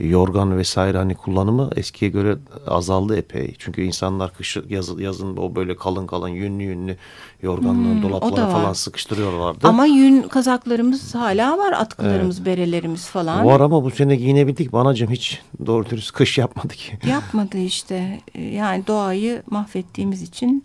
yorgan 0.00 0.58
vesaire 0.58 0.98
hani 0.98 1.14
kullanımı 1.14 1.70
eskiye 1.76 2.10
göre 2.10 2.36
azaldı 2.66 3.16
epey. 3.16 3.54
Çünkü 3.58 3.82
insanlar 3.82 4.34
kış 4.34 4.56
yaz, 4.68 5.00
yazın 5.00 5.36
o 5.36 5.54
böyle 5.54 5.76
kalın 5.76 6.06
kalın 6.06 6.28
yünlü 6.28 6.62
yünlü 6.62 6.96
yorganları 7.42 7.94
Hmm, 7.94 8.02
dolaplara 8.02 8.48
falan 8.48 8.72
sıkıştırıyorlardı. 8.72 9.68
ama 9.68 9.86
yün 9.86 10.22
kazaklarımız 10.22 11.14
hala 11.14 11.58
var. 11.58 11.72
Atkılarımız, 11.72 12.44
berelerimiz 12.46 13.06
falan. 13.06 13.46
Var 13.46 13.60
ama 13.60 13.84
bu 13.84 13.90
sene 13.90 14.16
giyinebildik. 14.16 14.72
Banacığım 14.72 15.10
hiç 15.10 15.42
doğru 15.66 15.90
dürüst 15.90 16.12
kış 16.12 16.38
yapmadık. 16.38 16.78
Yapmadı 17.06 17.58
işte. 17.58 18.20
Yani 18.52 18.86
doğayı 18.86 19.42
mahvettiğimiz 19.50 20.22
için 20.22 20.64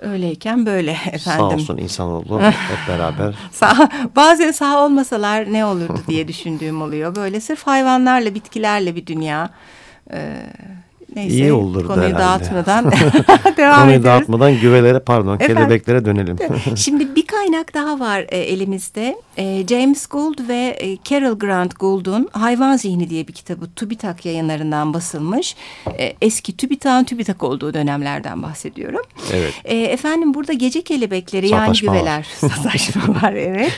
öyleyken 0.00 0.66
böyle 0.66 0.90
efendim. 0.90 1.20
Sağ 1.38 1.42
olsun 1.48 1.78
insanoğlu 1.78 2.40
hep 2.42 2.54
beraber. 2.88 3.34
Sağ, 3.52 3.88
bazen 4.16 4.50
sağ 4.50 4.84
olmasalar 4.84 5.52
ne 5.52 5.64
olurdu 5.64 6.00
diye 6.08 6.28
düşündüğüm 6.28 6.82
oluyor. 6.82 7.14
Böyle 7.16 7.40
sırf 7.40 7.66
hayvanlarla, 7.66 8.34
bitkilerle 8.34 8.96
bir 8.96 9.06
dünya. 9.06 9.50
Ee, 10.12 10.36
neyse 11.16 11.34
İyi 11.34 11.52
olurdu 11.52 11.86
konuyu 11.88 12.08
herhalde. 12.08 12.18
dağıtmadan 12.44 12.92
devam 13.56 13.80
Konuyu 13.80 13.96
ediyoruz. 13.96 14.04
dağıtmadan 14.04 14.60
güvelere 14.60 14.98
pardon 14.98 15.34
Efendim? 15.34 15.56
kelebeklere 15.56 16.04
dönelim. 16.04 16.36
Şimdi 16.76 17.14
bir 17.16 17.26
kaynak 17.40 17.74
daha 17.74 18.00
var 18.00 18.26
e, 18.28 18.38
elimizde. 18.38 19.16
E, 19.36 19.66
James 19.68 20.06
Gould 20.06 20.48
ve 20.48 20.76
e, 20.80 20.98
Carol 21.04 21.38
Grant 21.38 21.80
Gould'un 21.80 22.28
Hayvan 22.32 22.76
Zihni 22.76 23.10
diye 23.10 23.28
bir 23.28 23.32
kitabı 23.32 23.70
TÜBİTAK 23.76 24.26
yayınlarından 24.26 24.94
basılmış. 24.94 25.56
E, 25.98 26.16
eski 26.20 26.56
TÜBİTAK'ın 26.56 27.04
TÜBİTAK 27.04 27.42
olduğu 27.42 27.74
dönemlerden 27.74 28.42
bahsediyorum. 28.42 29.02
Evet. 29.32 29.54
E, 29.64 29.76
efendim 29.76 30.34
burada 30.34 30.52
gece 30.52 30.82
kelebekleri 30.82 31.48
yani 31.48 31.60
Sataşma 31.60 31.92
var. 31.92 31.98
güveler. 31.98 32.26
Sataşma 32.40 33.22
var 33.22 33.32
evet. 33.32 33.72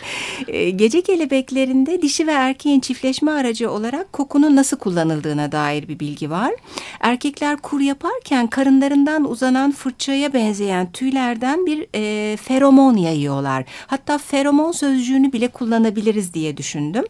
E, 0.49 0.71
gece 0.71 1.03
kelebeklerinde 1.03 2.03
dişi 2.03 2.27
ve 2.27 2.33
erkeğin 2.33 2.81
çiftleşme 2.81 3.31
aracı 3.31 3.71
olarak 3.71 4.13
kokunun 4.13 4.57
nasıl 4.57 4.77
kullanıldığına 4.77 5.53
dair 5.53 5.89
bir 5.89 5.99
bilgi 5.99 6.31
var. 6.31 6.53
Erkekler 7.01 7.57
kur 7.57 7.81
yaparken 7.81 8.47
karınlarından 8.47 9.31
uzanan 9.31 9.73
fırçaya 9.73 10.33
benzeyen 10.33 10.93
tüylerden 10.93 11.67
bir 11.67 11.87
e, 11.95 12.37
feromon 12.37 12.97
yayıyorlar. 12.97 13.52
Hatta 13.87 14.19
feromon 14.19 14.73
sözcüğünü 14.73 15.33
bile 15.33 15.49
kullanabiliriz 15.49 16.35
diye 16.35 16.57
düşündüm. 16.57 17.05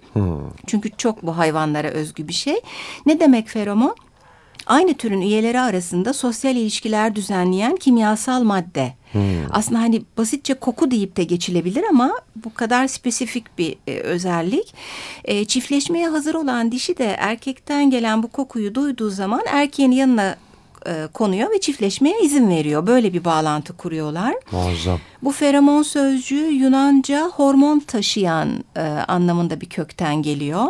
Çünkü 0.67 0.91
çok 0.91 1.23
bu 1.23 1.39
hayvanlara 1.39 1.89
özgü 1.89 2.29
bir 2.29 2.33
şey. 2.33 2.61
Ne 3.07 3.21
demek 3.21 3.49
feromon? 3.49 3.97
Aynı 4.67 4.95
türün 4.95 5.21
üyeleri 5.21 5.61
arasında 5.61 6.13
sosyal 6.13 6.57
ilişkiler 6.57 7.15
düzenleyen 7.15 7.77
kimyasal 7.77 8.43
madde. 8.43 8.93
Aslında 9.51 9.81
hani 9.81 10.03
basitçe 10.19 10.55
koku 10.55 10.91
deyip 10.91 11.17
de 11.17 11.25
geçilebilir 11.25 11.85
ama 11.91 12.13
bu 12.45 12.55
kadar 12.55 12.87
spesifik 12.87 13.59
bir 13.59 13.77
e, 13.87 13.99
özellik. 14.01 14.75
E, 15.25 15.45
çiftleşmeye 15.45 16.09
hazır 16.09 16.35
olan 16.35 16.73
dişi 16.73 16.99
de 16.99 17.07
erkekten 17.19 17.91
gelen 17.91 18.23
bu 18.23 18.29
kokuyu 18.29 18.75
duyduğu 18.75 19.11
zaman 19.11 19.43
erkeğin 19.47 19.91
yanına 19.91 20.37
e, 20.87 21.07
konuyor 21.07 21.51
ve 21.51 21.61
çiftleşmeye 21.61 22.21
izin 22.21 22.51
veriyor. 22.51 22.87
Böyle 22.87 23.13
bir 23.13 23.25
bağlantı 23.25 23.77
kuruyorlar. 23.77 24.35
Muazzam. 24.53 24.99
Bu 25.23 25.33
feromon 25.33 25.83
sözcüğü 25.83 26.47
Yunanca 26.53 27.31
hormon 27.35 27.81
taşıyan 27.81 28.65
e, 28.77 28.81
anlamında 29.09 29.61
bir 29.61 29.69
kökten 29.69 30.23
geliyor. 30.23 30.67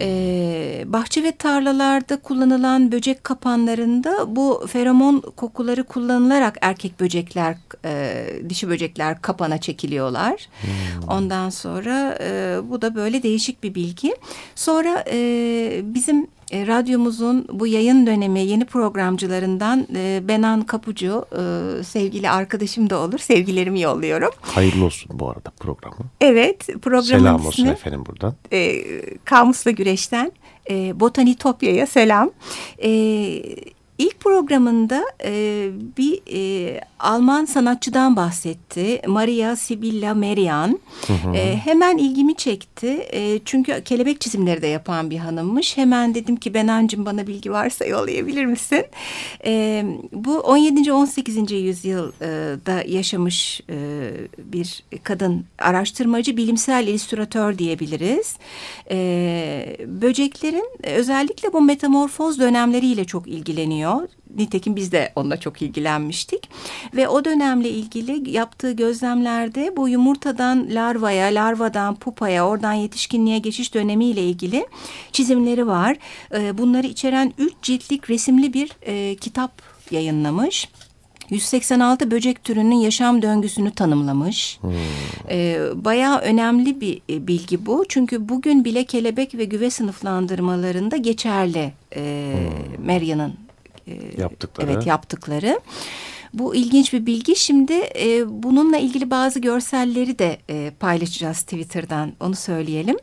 E, 0.00 0.84
bahçe 0.86 1.22
ve 1.22 1.32
tarlalarda 1.32 2.16
kullanılan 2.16 2.92
böcek 2.92 3.24
kapanlarında 3.24 4.36
bu 4.36 4.66
feromon 4.68 5.20
kokuları 5.36 5.84
kullanılarak 5.84 6.58
erkek 6.60 7.00
böcekler, 7.00 7.56
e, 7.84 8.24
dişi 8.48 8.68
böcekler 8.68 9.22
kapana 9.22 9.58
çekiliyorlar. 9.58 10.48
Ondan 11.08 11.50
sonra 11.50 12.18
e, 12.20 12.58
bu 12.70 12.82
da 12.82 12.94
böyle 12.94 13.22
değişik 13.22 13.62
bir 13.62 13.74
bilgi. 13.74 14.14
Sonra 14.54 15.04
e, 15.10 15.80
bizim 15.84 16.26
e, 16.52 16.66
radyomuzun 16.66 17.46
bu 17.52 17.66
yayın 17.66 18.06
dönemi 18.06 18.40
yeni 18.40 18.64
programcılarından 18.64 19.86
e, 19.96 20.20
Benan 20.28 20.62
Kapucu 20.62 21.24
e, 21.32 21.82
sevgili 21.84 22.30
arkadaşım 22.30 22.90
da 22.90 23.00
olur. 23.00 23.18
Sevgilerimi 23.18 23.80
yolluyorum. 23.80 24.30
Hayırlı 24.40 24.84
olsun 24.84 25.10
bu 25.18 25.30
arada 25.30 25.50
programı. 25.60 25.96
Evet 26.20 26.66
programın 26.82 27.18
Selam 27.18 27.46
olsun 27.46 27.62
ismi 27.62 27.72
efendim 27.72 28.04
buradan. 28.06 28.34
e, 28.52 28.82
Kamusla 29.24 29.70
Güreş'ten 29.70 30.32
e, 30.70 31.00
Botanitopya'ya 31.00 31.86
selam. 31.86 32.30
E, 32.84 32.90
İlk 34.02 34.20
programında 34.20 35.04
e, 35.24 35.68
bir 35.96 36.20
e, 36.32 36.80
Alman 36.98 37.44
sanatçıdan 37.44 38.16
bahsetti. 38.16 39.00
Maria 39.06 39.56
Sibilla 39.56 40.14
Merian. 40.14 40.80
E, 41.34 41.56
hemen 41.56 41.98
ilgimi 41.98 42.34
çekti. 42.34 43.06
E, 43.12 43.40
çünkü 43.44 43.82
kelebek 43.84 44.20
çizimleri 44.20 44.62
de 44.62 44.66
yapan 44.66 45.10
bir 45.10 45.18
hanımmış. 45.18 45.76
Hemen 45.76 46.14
dedim 46.14 46.36
ki 46.36 46.54
Benancığım 46.54 47.06
bana 47.06 47.26
bilgi 47.26 47.52
varsa 47.52 47.84
yollayabilir 47.84 48.44
misin? 48.44 48.84
E, 49.44 49.84
bu 50.12 50.40
17. 50.40 50.92
18. 50.92 51.52
yüzyılda 51.52 52.82
yaşamış 52.88 53.60
e, 53.70 54.10
bir 54.38 54.84
kadın 55.02 55.44
araştırmacı, 55.58 56.36
bilimsel 56.36 56.86
illüstratör 56.86 57.58
diyebiliriz. 57.58 58.36
E, 58.90 59.76
böceklerin 59.86 60.66
özellikle 60.82 61.52
bu 61.52 61.60
metamorfoz 61.60 62.38
dönemleriyle 62.40 63.04
çok 63.04 63.28
ilgileniyor. 63.28 63.91
Nitekim 64.36 64.76
biz 64.76 64.92
de 64.92 65.12
onunla 65.16 65.36
çok 65.36 65.62
ilgilenmiştik. 65.62 66.48
Ve 66.96 67.08
o 67.08 67.24
dönemle 67.24 67.70
ilgili 67.70 68.30
yaptığı 68.30 68.72
gözlemlerde 68.72 69.76
bu 69.76 69.88
yumurtadan 69.88 70.66
larvaya, 70.70 71.26
larvadan 71.26 71.94
pupaya, 71.94 72.48
oradan 72.48 72.72
yetişkinliğe 72.72 73.38
geçiş 73.38 73.74
dönemiyle 73.74 74.22
ilgili 74.22 74.66
çizimleri 75.12 75.66
var. 75.66 75.96
Ee, 76.34 76.58
bunları 76.58 76.86
içeren 76.86 77.32
üç 77.38 77.52
ciltlik 77.62 78.10
resimli 78.10 78.52
bir 78.52 78.70
e, 78.82 79.16
kitap 79.16 79.62
yayınlamış. 79.90 80.68
186 81.32 82.10
böcek 82.10 82.44
türünün 82.44 82.74
yaşam 82.74 83.22
döngüsünü 83.22 83.70
tanımlamış. 83.70 84.58
Hmm. 84.60 84.72
Ee, 85.30 85.58
bayağı 85.74 86.18
önemli 86.18 86.80
bir 86.80 87.00
e, 87.10 87.26
bilgi 87.26 87.66
bu. 87.66 87.84
Çünkü 87.88 88.28
bugün 88.28 88.64
bile 88.64 88.84
kelebek 88.84 89.34
ve 89.34 89.44
güve 89.44 89.70
sınıflandırmalarında 89.70 90.96
geçerli 90.96 91.72
e, 91.96 92.34
hmm. 92.78 92.86
Merya'nın 92.86 93.32
e, 93.86 94.20
yaptıkları. 94.20 94.72
Evet 94.72 94.86
yaptıkları. 94.86 95.60
Bu 96.34 96.54
ilginç 96.54 96.92
bir 96.92 97.06
bilgi. 97.06 97.36
Şimdi 97.36 97.72
e, 97.72 98.42
bununla 98.42 98.76
ilgili 98.76 99.10
bazı 99.10 99.38
görselleri 99.38 100.18
de 100.18 100.38
e, 100.50 100.72
paylaşacağız 100.80 101.42
Twitter'dan. 101.42 102.12
Onu 102.20 102.34
söyleyelim. 102.34 102.96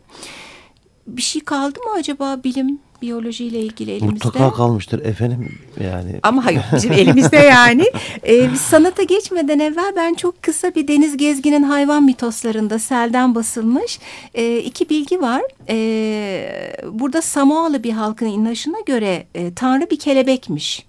Bir 1.06 1.22
şey 1.22 1.44
kaldı 1.44 1.78
mı 1.80 1.92
acaba 1.98 2.40
bilim 2.44 2.78
biyolojiyle 3.02 3.60
ilgili 3.60 3.90
elimizde. 3.90 4.24
Mutlaka 4.26 4.52
kalmıştır 4.52 5.04
efendim 5.04 5.58
yani. 5.84 6.20
Ama 6.22 6.44
hayır 6.44 6.62
bizim 6.72 6.92
elimizde 6.92 7.36
yani. 7.36 7.84
Ee, 8.22 8.48
sanata 8.56 9.02
geçmeden 9.02 9.58
evvel 9.58 9.92
ben 9.96 10.14
çok 10.14 10.42
kısa 10.42 10.74
bir 10.74 10.88
Deniz 10.88 11.16
Gezgin'in 11.16 11.62
hayvan 11.62 12.02
mitoslarında 12.02 12.78
selden 12.78 13.34
basılmış 13.34 13.98
e, 14.34 14.58
iki 14.58 14.88
bilgi 14.88 15.20
var. 15.20 15.42
E, 15.68 16.76
burada 16.92 17.22
Samoalı 17.22 17.82
bir 17.84 17.92
halkın 17.92 18.26
inanışına 18.26 18.80
göre 18.86 19.26
e, 19.34 19.54
Tanrı 19.54 19.90
bir 19.90 19.98
kelebekmiş. 19.98 20.86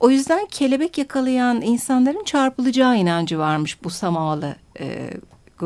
O 0.00 0.10
yüzden 0.10 0.46
kelebek 0.50 0.98
yakalayan 0.98 1.60
insanların 1.60 2.24
çarpılacağı 2.24 2.96
inancı 2.96 3.38
varmış 3.38 3.84
bu 3.84 3.90
Samoalı 3.90 4.56
e, 4.80 5.10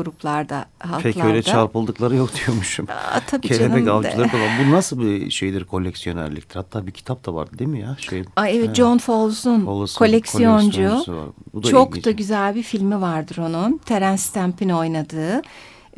gruplarda, 0.03 0.65
halklarda. 0.79 1.03
Pek 1.03 1.25
öyle 1.25 1.41
çarpıldıkları 1.41 2.15
yok 2.15 2.29
diyormuşum. 2.35 2.87
Aa, 2.89 3.19
tabii 3.27 3.47
Kelebek 3.47 3.87
avcıları 3.87 4.31
da 4.31 4.39
var. 4.39 4.49
Bu 4.67 4.71
nasıl 4.71 4.99
bir 4.99 5.29
şeydir 5.31 5.63
koleksiyonerliktir? 5.63 6.55
Hatta 6.55 6.87
bir 6.87 6.91
kitap 6.91 7.25
da 7.25 7.35
vardı 7.35 7.59
değil 7.59 7.69
mi 7.69 7.79
ya? 7.79 7.97
Şey, 7.99 8.23
Aa, 8.35 8.47
evet 8.47 8.69
he. 8.69 8.75
John 8.75 8.97
Fowles'un 8.97 9.65
koleksiyoncu. 9.97 11.03
Bu 11.53 11.63
da 11.63 11.67
Çok 11.69 11.89
ilginç. 11.89 12.05
da 12.05 12.11
güzel 12.11 12.55
bir 12.55 12.63
filmi 12.63 13.01
vardır 13.01 13.37
onun. 13.37 13.77
Terence 13.77 14.21
Stamp'in 14.21 14.69
oynadığı. 14.69 15.41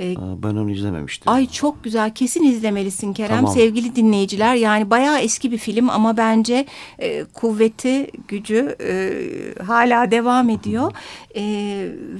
Ee, 0.01 0.15
ben 0.43 0.55
onu 0.55 0.71
izlememiştim. 0.71 1.33
Ay 1.33 1.47
çok 1.49 1.83
güzel 1.83 2.13
kesin 2.13 2.43
izlemelisin 2.43 3.13
Kerem 3.13 3.35
tamam. 3.35 3.53
sevgili 3.53 3.95
dinleyiciler. 3.95 4.55
Yani 4.55 4.89
bayağı 4.89 5.19
eski 5.19 5.51
bir 5.51 5.57
film 5.57 5.89
ama 5.89 6.17
bence 6.17 6.65
e, 6.99 7.23
kuvveti 7.23 8.07
gücü 8.27 8.75
e, 8.81 9.63
hala 9.63 10.11
devam 10.11 10.49
ediyor. 10.49 10.91
E, 11.35 11.41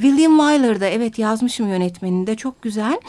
William 0.01 0.37
Wyler 0.39 0.81
da 0.81 0.85
evet 0.85 1.19
yazmışım 1.19 1.67
yönetmeninde 1.69 2.35
çok 2.35 2.61
güzel. 2.61 2.99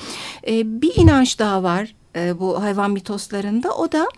E, 0.47 0.83
bir 0.83 0.93
inanç 0.97 1.39
daha 1.39 1.63
var 1.63 1.95
e, 2.17 2.41
bu 2.41 2.63
hayvan 2.63 2.91
mitoslarında 2.91 3.75
o 3.75 3.93
da 3.93 4.09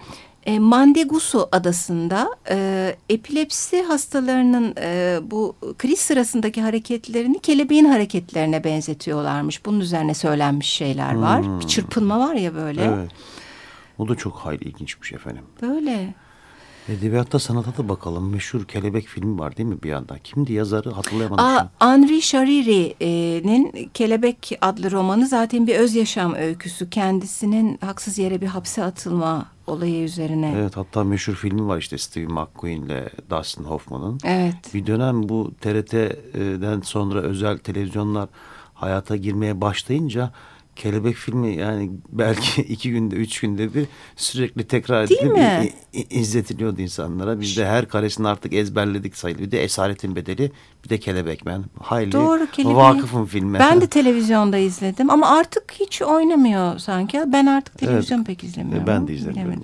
e, 0.46 0.58
Mandegusu 0.58 1.48
adasında 1.52 2.30
e, 2.50 2.96
epilepsi 3.08 3.82
hastalarının 3.82 4.74
e, 4.80 5.18
bu 5.22 5.56
kriz 5.78 5.98
sırasındaki 5.98 6.62
hareketlerini 6.62 7.38
kelebeğin 7.38 7.84
hareketlerine 7.84 8.64
benzetiyorlarmış. 8.64 9.66
Bunun 9.66 9.80
üzerine 9.80 10.14
söylenmiş 10.14 10.68
şeyler 10.68 11.14
var. 11.14 11.44
Hmm. 11.44 11.60
Bir 11.60 11.66
çırpınma 11.66 12.18
var 12.18 12.34
ya 12.34 12.54
böyle. 12.54 12.84
Evet. 12.84 13.10
O 13.98 14.08
da 14.08 14.14
çok 14.14 14.34
hayli 14.34 14.64
ilginçmiş 14.64 15.12
efendim. 15.12 15.44
Böyle. 15.62 16.14
Edebiyatta 16.88 17.38
sanata 17.38 17.76
da 17.76 17.88
bakalım. 17.88 18.30
Meşhur 18.30 18.64
Kelebek 18.64 19.06
filmi 19.06 19.38
var 19.38 19.56
değil 19.56 19.68
mi 19.68 19.82
bir 19.82 19.88
yandan? 19.88 20.18
Kimdi 20.24 20.52
yazarı 20.52 20.90
hatırlayamadım. 20.90 21.44
Aa, 21.44 21.68
Henri 21.78 22.20
Chariri'nin 22.20 23.90
Kelebek 23.94 24.58
adlı 24.60 24.90
romanı 24.90 25.26
zaten 25.26 25.66
bir 25.66 25.76
öz 25.76 25.94
yaşam 25.94 26.34
öyküsü. 26.34 26.90
Kendisinin 26.90 27.78
haksız 27.80 28.18
yere 28.18 28.40
bir 28.40 28.46
hapse 28.46 28.84
atılma 28.84 29.46
olayı 29.66 30.04
üzerine. 30.04 30.54
Evet 30.56 30.76
hatta 30.76 31.04
meşhur 31.04 31.34
filmi 31.34 31.66
var 31.68 31.78
işte 31.78 31.98
Steve 31.98 32.26
McQueen 32.26 32.82
ile 32.82 33.10
Dustin 33.30 33.64
Hoffman'ın. 33.64 34.18
Evet. 34.24 34.74
Bir 34.74 34.86
dönem 34.86 35.28
bu 35.28 35.52
TRT'den 35.60 36.80
sonra 36.80 37.20
özel 37.20 37.58
televizyonlar 37.58 38.28
hayata 38.74 39.16
girmeye 39.16 39.60
başlayınca 39.60 40.32
Kelebek 40.76 41.16
filmi 41.16 41.56
yani 41.56 41.90
belki 42.08 42.62
iki 42.68 42.90
günde, 42.90 43.14
üç 43.14 43.40
günde 43.40 43.74
bir 43.74 43.86
sürekli 44.16 44.64
tekrar 44.66 45.04
edilip 45.04 45.72
izletiliyordu 46.10 46.80
insanlara. 46.80 47.40
Biz 47.40 47.56
de 47.56 47.66
her 47.66 47.88
karesini 47.88 48.28
artık 48.28 48.52
ezberledik 48.52 49.16
sayılı. 49.16 49.38
Bir 49.38 49.50
de 49.50 49.62
Esaretin 49.62 50.16
Bedeli, 50.16 50.52
bir 50.84 50.88
de 50.88 50.98
Kelebek 50.98 51.46
ben. 51.46 51.64
Hayli 51.82 52.12
Doğru, 52.12 52.46
Kelebek. 52.50 52.76
vakıfım 52.76 53.26
filme. 53.26 53.58
Ben 53.58 53.80
de 53.80 53.86
televizyonda 53.90 54.58
izledim 54.58 55.10
ama 55.10 55.38
artık 55.38 55.72
hiç 55.72 56.02
oynamıyor 56.02 56.78
sanki. 56.78 57.22
Ben 57.26 57.46
artık 57.46 57.78
televizyon 57.78 58.18
evet. 58.18 58.26
pek 58.26 58.44
izlemiyorum. 58.44 58.86
Ben 58.86 59.08
de 59.08 59.14
izlemiyorum. 59.14 59.62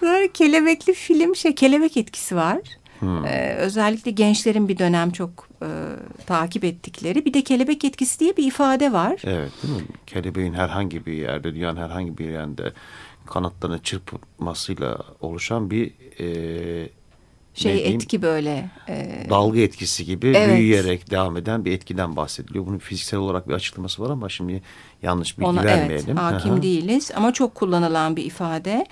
Sonra 0.00 0.28
kelebekli 0.34 0.94
film 0.94 1.36
şey, 1.36 1.54
kelebek 1.54 1.96
etkisi 1.96 2.36
var. 2.36 2.58
Hmm. 3.04 3.24
Ee, 3.24 3.54
özellikle 3.54 4.10
gençlerin 4.10 4.68
bir 4.68 4.78
dönem 4.78 5.10
çok 5.10 5.48
e, 5.62 5.68
takip 6.26 6.64
ettikleri. 6.64 7.24
Bir 7.24 7.34
de 7.34 7.44
kelebek 7.44 7.84
etkisi 7.84 8.20
diye 8.20 8.36
bir 8.36 8.46
ifade 8.46 8.92
var. 8.92 9.20
Evet 9.24 9.52
değil 9.62 9.74
mi? 9.74 9.82
Kelebeğin 10.06 10.52
herhangi 10.52 11.06
bir 11.06 11.12
yerde, 11.12 11.54
dünyanın 11.54 11.80
herhangi 11.80 12.18
bir 12.18 12.24
yerinde 12.24 12.72
kanatlarını 13.26 13.78
çırpmasıyla 13.78 14.98
oluşan 15.20 15.70
bir 15.70 15.92
e, 16.20 16.88
şey 17.54 17.74
diyeyim, 17.74 17.96
etki 17.96 18.22
böyle 18.22 18.70
e, 18.88 19.26
dalga 19.30 19.60
etkisi 19.60 20.04
gibi 20.04 20.26
evet. 20.26 20.58
büyüyerek 20.58 21.10
devam 21.10 21.36
eden 21.36 21.64
bir 21.64 21.72
etkiden 21.72 22.16
bahsediliyor. 22.16 22.66
Bunun 22.66 22.78
fiziksel 22.78 23.20
olarak 23.20 23.48
bir 23.48 23.54
açıklaması 23.54 24.02
var 24.02 24.10
ama 24.10 24.28
şimdi 24.28 24.62
yanlış 25.04 25.38
bilgi 25.38 25.48
Ona, 25.48 25.64
vermeyelim. 25.64 26.06
Evet, 26.08 26.18
hakim 26.18 26.62
değiliz 26.62 27.10
ama 27.16 27.32
çok 27.32 27.54
kullanılan 27.54 28.16
bir 28.16 28.24
ifade. 28.24 28.86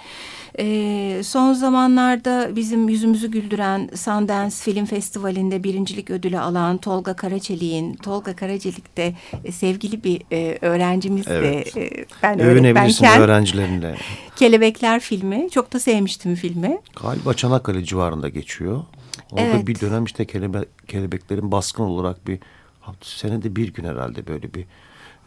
E, 0.58 1.20
son 1.24 1.52
zamanlarda 1.52 2.56
bizim 2.56 2.88
yüzümüzü 2.88 3.30
güldüren 3.30 3.90
Sundance 3.94 4.56
Film 4.56 4.86
Festivali'nde 4.86 5.64
birincilik 5.64 6.10
ödülü 6.10 6.38
alan 6.38 6.78
Tolga 6.78 7.14
Karaçelik'in 7.14 7.94
Tolga 7.94 8.36
Karaçelik'te 8.36 9.14
e, 9.44 9.52
sevgili 9.52 10.04
bir 10.04 10.22
e, 10.32 10.58
öğrencimiz 10.60 11.28
evet. 11.28 11.76
de 11.76 11.80
e, 11.80 12.06
ben 12.22 12.40
öğretmenken 12.40 13.20
öğrencilerinle. 13.20 13.96
Kelebekler 14.36 15.00
filmi 15.00 15.50
çok 15.50 15.72
da 15.72 15.80
sevmiştim 15.80 16.34
filmi. 16.34 16.78
Galiba 17.02 17.34
Çanakkale 17.34 17.84
civarında 17.84 18.28
geçiyor. 18.28 18.82
Orada 19.32 19.44
evet. 19.44 19.66
bir 19.66 19.80
dönem 19.80 20.04
işte 20.04 20.24
kelebe, 20.24 20.64
kelebeklerin 20.88 21.52
baskın 21.52 21.84
olarak 21.84 22.26
bir 22.26 22.38
senede 23.00 23.56
bir 23.56 23.72
gün 23.72 23.84
herhalde 23.84 24.26
böyle 24.26 24.54
bir 24.54 24.64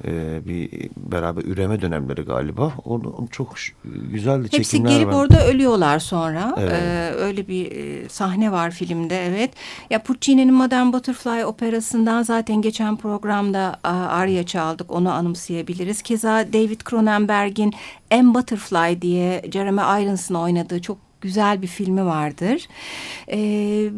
e, 0.03 0.45
bir 0.47 0.89
beraber 0.97 1.43
üreme 1.43 1.81
dönemleri 1.81 2.21
galiba. 2.21 2.73
Onu, 2.85 3.09
onu 3.09 3.27
çok 3.27 3.55
güzeldi 3.83 4.43
Hepsi 4.51 4.71
çekimler. 4.71 4.91
Hepsi 4.91 4.99
gelip 4.99 5.13
var. 5.13 5.21
orada 5.21 5.47
ölüyorlar 5.47 5.99
sonra. 5.99 6.55
Evet. 6.59 6.71
Ee, 6.71 7.11
öyle 7.15 7.47
bir 7.47 7.71
e, 7.71 8.09
sahne 8.09 8.51
var 8.51 8.71
filmde 8.71 9.25
evet. 9.25 9.51
Ya 9.89 10.03
Puccini'nin 10.03 10.53
Modern 10.53 10.93
Butterfly 10.93 11.45
operasından 11.45 12.23
zaten 12.23 12.61
geçen 12.61 12.97
programda 12.97 13.79
Arya 13.83 14.45
çaldık. 14.45 14.91
Onu 14.91 15.11
anımsayabiliriz. 15.11 16.01
Keza 16.01 16.53
David 16.53 16.81
Cronenberg'in 16.89 17.73
M 18.11 18.33
Butterfly 18.33 19.01
diye 19.01 19.41
Jeremy 19.53 20.03
Irons'ın 20.03 20.35
oynadığı 20.35 20.81
çok 20.81 21.04
güzel 21.25 21.61
bir 21.61 21.67
filmi 21.67 22.05
vardır. 22.05 22.67
E, 23.31 23.37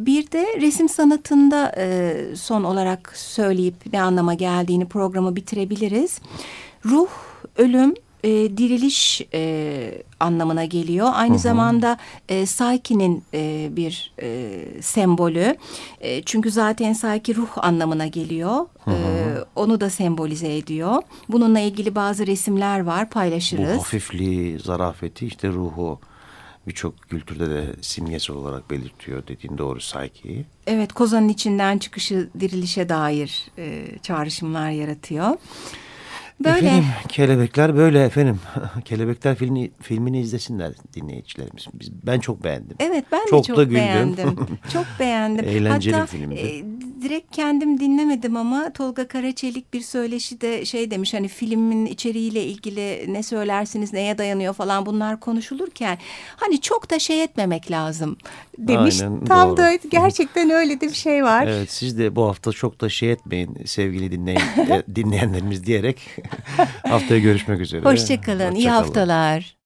bir 0.05 0.31
de 0.31 0.45
resim 0.61 0.89
sanatında 0.89 1.73
e, 1.77 2.15
son 2.35 2.63
olarak 2.63 3.13
söyleyip 3.15 3.93
ne 3.93 4.01
anlama 4.01 4.33
geldiğini 4.33 4.87
programı 4.87 5.35
bitirebiliriz. 5.35 6.21
Ruh, 6.85 7.09
ölüm, 7.57 7.93
e, 8.23 8.29
diriliş 8.57 9.21
e, 9.33 10.03
anlamına 10.19 10.65
geliyor. 10.65 11.09
Aynı 11.13 11.33
hı 11.33 11.37
hı. 11.37 11.41
zamanda 11.41 11.97
e, 12.29 12.45
Psyche'nin 12.45 13.23
e, 13.33 13.69
bir 13.71 14.13
e, 14.21 14.59
sembolü. 14.81 15.55
E, 16.01 16.21
çünkü 16.23 16.51
zaten 16.51 16.93
Psyche 16.93 17.35
ruh 17.35 17.49
anlamına 17.57 18.07
geliyor. 18.07 18.65
Hı 18.85 18.91
hı. 18.91 18.95
E, 18.95 19.43
onu 19.55 19.81
da 19.81 19.89
sembolize 19.89 20.57
ediyor. 20.57 21.01
Bununla 21.29 21.59
ilgili 21.59 21.95
bazı 21.95 22.27
resimler 22.27 22.79
var 22.79 23.09
paylaşırız. 23.09 23.77
Bu 23.77 23.81
hafifliği, 23.81 24.59
zarafeti 24.59 25.27
işte 25.27 25.49
ruhu 25.49 25.99
birçok 26.67 27.01
kültürde 27.01 27.49
de 27.49 27.65
simgesi 27.81 28.31
olarak 28.31 28.71
belirtiyor 28.71 29.27
dediğin 29.27 29.57
doğru 29.57 29.79
Psyche'yi. 29.79 30.45
Evet 30.67 30.93
kozanın 30.93 31.29
içinden 31.29 31.77
çıkışı 31.77 32.29
dirilişe 32.39 32.89
dair 32.89 33.47
e, 33.57 33.85
çağrışımlar 34.01 34.69
yaratıyor. 34.69 35.37
Böyle. 36.43 36.67
Efendim 36.67 36.85
kelebekler 37.09 37.75
böyle 37.75 38.03
efendim. 38.03 38.39
kelebekler 38.85 39.35
filmi, 39.35 39.71
filmini 39.81 40.19
izlesinler 40.19 40.73
dinleyicilerimiz. 40.93 41.65
Biz, 41.73 41.91
ben 42.05 42.19
çok 42.19 42.43
beğendim. 42.43 42.77
Evet 42.79 43.05
ben 43.11 43.25
çok 43.29 43.43
de 43.43 43.47
çok 43.47 43.57
da 43.57 43.71
beğendim. 43.71 44.35
çok 44.73 44.85
beğendim. 44.99 45.45
Eğlenceli 45.49 45.95
Hatta, 45.95 46.05
filmdi. 46.05 46.35
E, 46.35 46.63
direkt 47.01 47.35
kendim 47.35 47.79
dinlemedim 47.79 48.37
ama 48.37 48.73
Tolga 48.73 49.07
Karaçelik 49.07 49.73
bir 49.73 49.81
söyleşi 49.81 50.41
de 50.41 50.65
şey 50.65 50.91
demiş 50.91 51.13
hani 51.13 51.27
filmin 51.27 51.85
içeriğiyle 51.85 52.43
ilgili 52.43 53.13
ne 53.13 53.23
söylersiniz 53.23 53.93
neye 53.93 54.17
dayanıyor 54.17 54.53
falan 54.53 54.85
bunlar 54.85 55.19
konuşulurken 55.19 55.97
hani 56.35 56.61
çok 56.61 56.89
da 56.89 56.99
şey 56.99 57.23
etmemek 57.23 57.71
lazım 57.71 58.17
demiş. 58.57 59.01
Aynen, 59.01 59.25
Tam 59.25 59.49
doğru. 59.49 59.57
da 59.57 59.75
gerçekten 59.89 60.49
öyle 60.49 60.81
de 60.81 60.87
bir 60.87 60.93
şey 61.07 61.23
var. 61.23 61.47
Evet 61.47 61.71
siz 61.71 61.97
de 61.97 62.15
bu 62.15 62.27
hafta 62.27 62.51
çok 62.51 62.81
da 62.81 62.89
şey 62.89 63.11
etmeyin 63.11 63.57
sevgili 63.65 64.11
dinleyin, 64.11 64.41
dinleyenlerimiz 64.95 65.65
diyerek 65.65 65.97
Haftaya 66.89 67.19
görüşmek 67.19 67.59
üzere. 67.61 67.81
Hoşçakalın. 67.85 68.45
Hoşça 68.45 68.57
İyi 68.57 68.69
haftalar. 68.69 69.55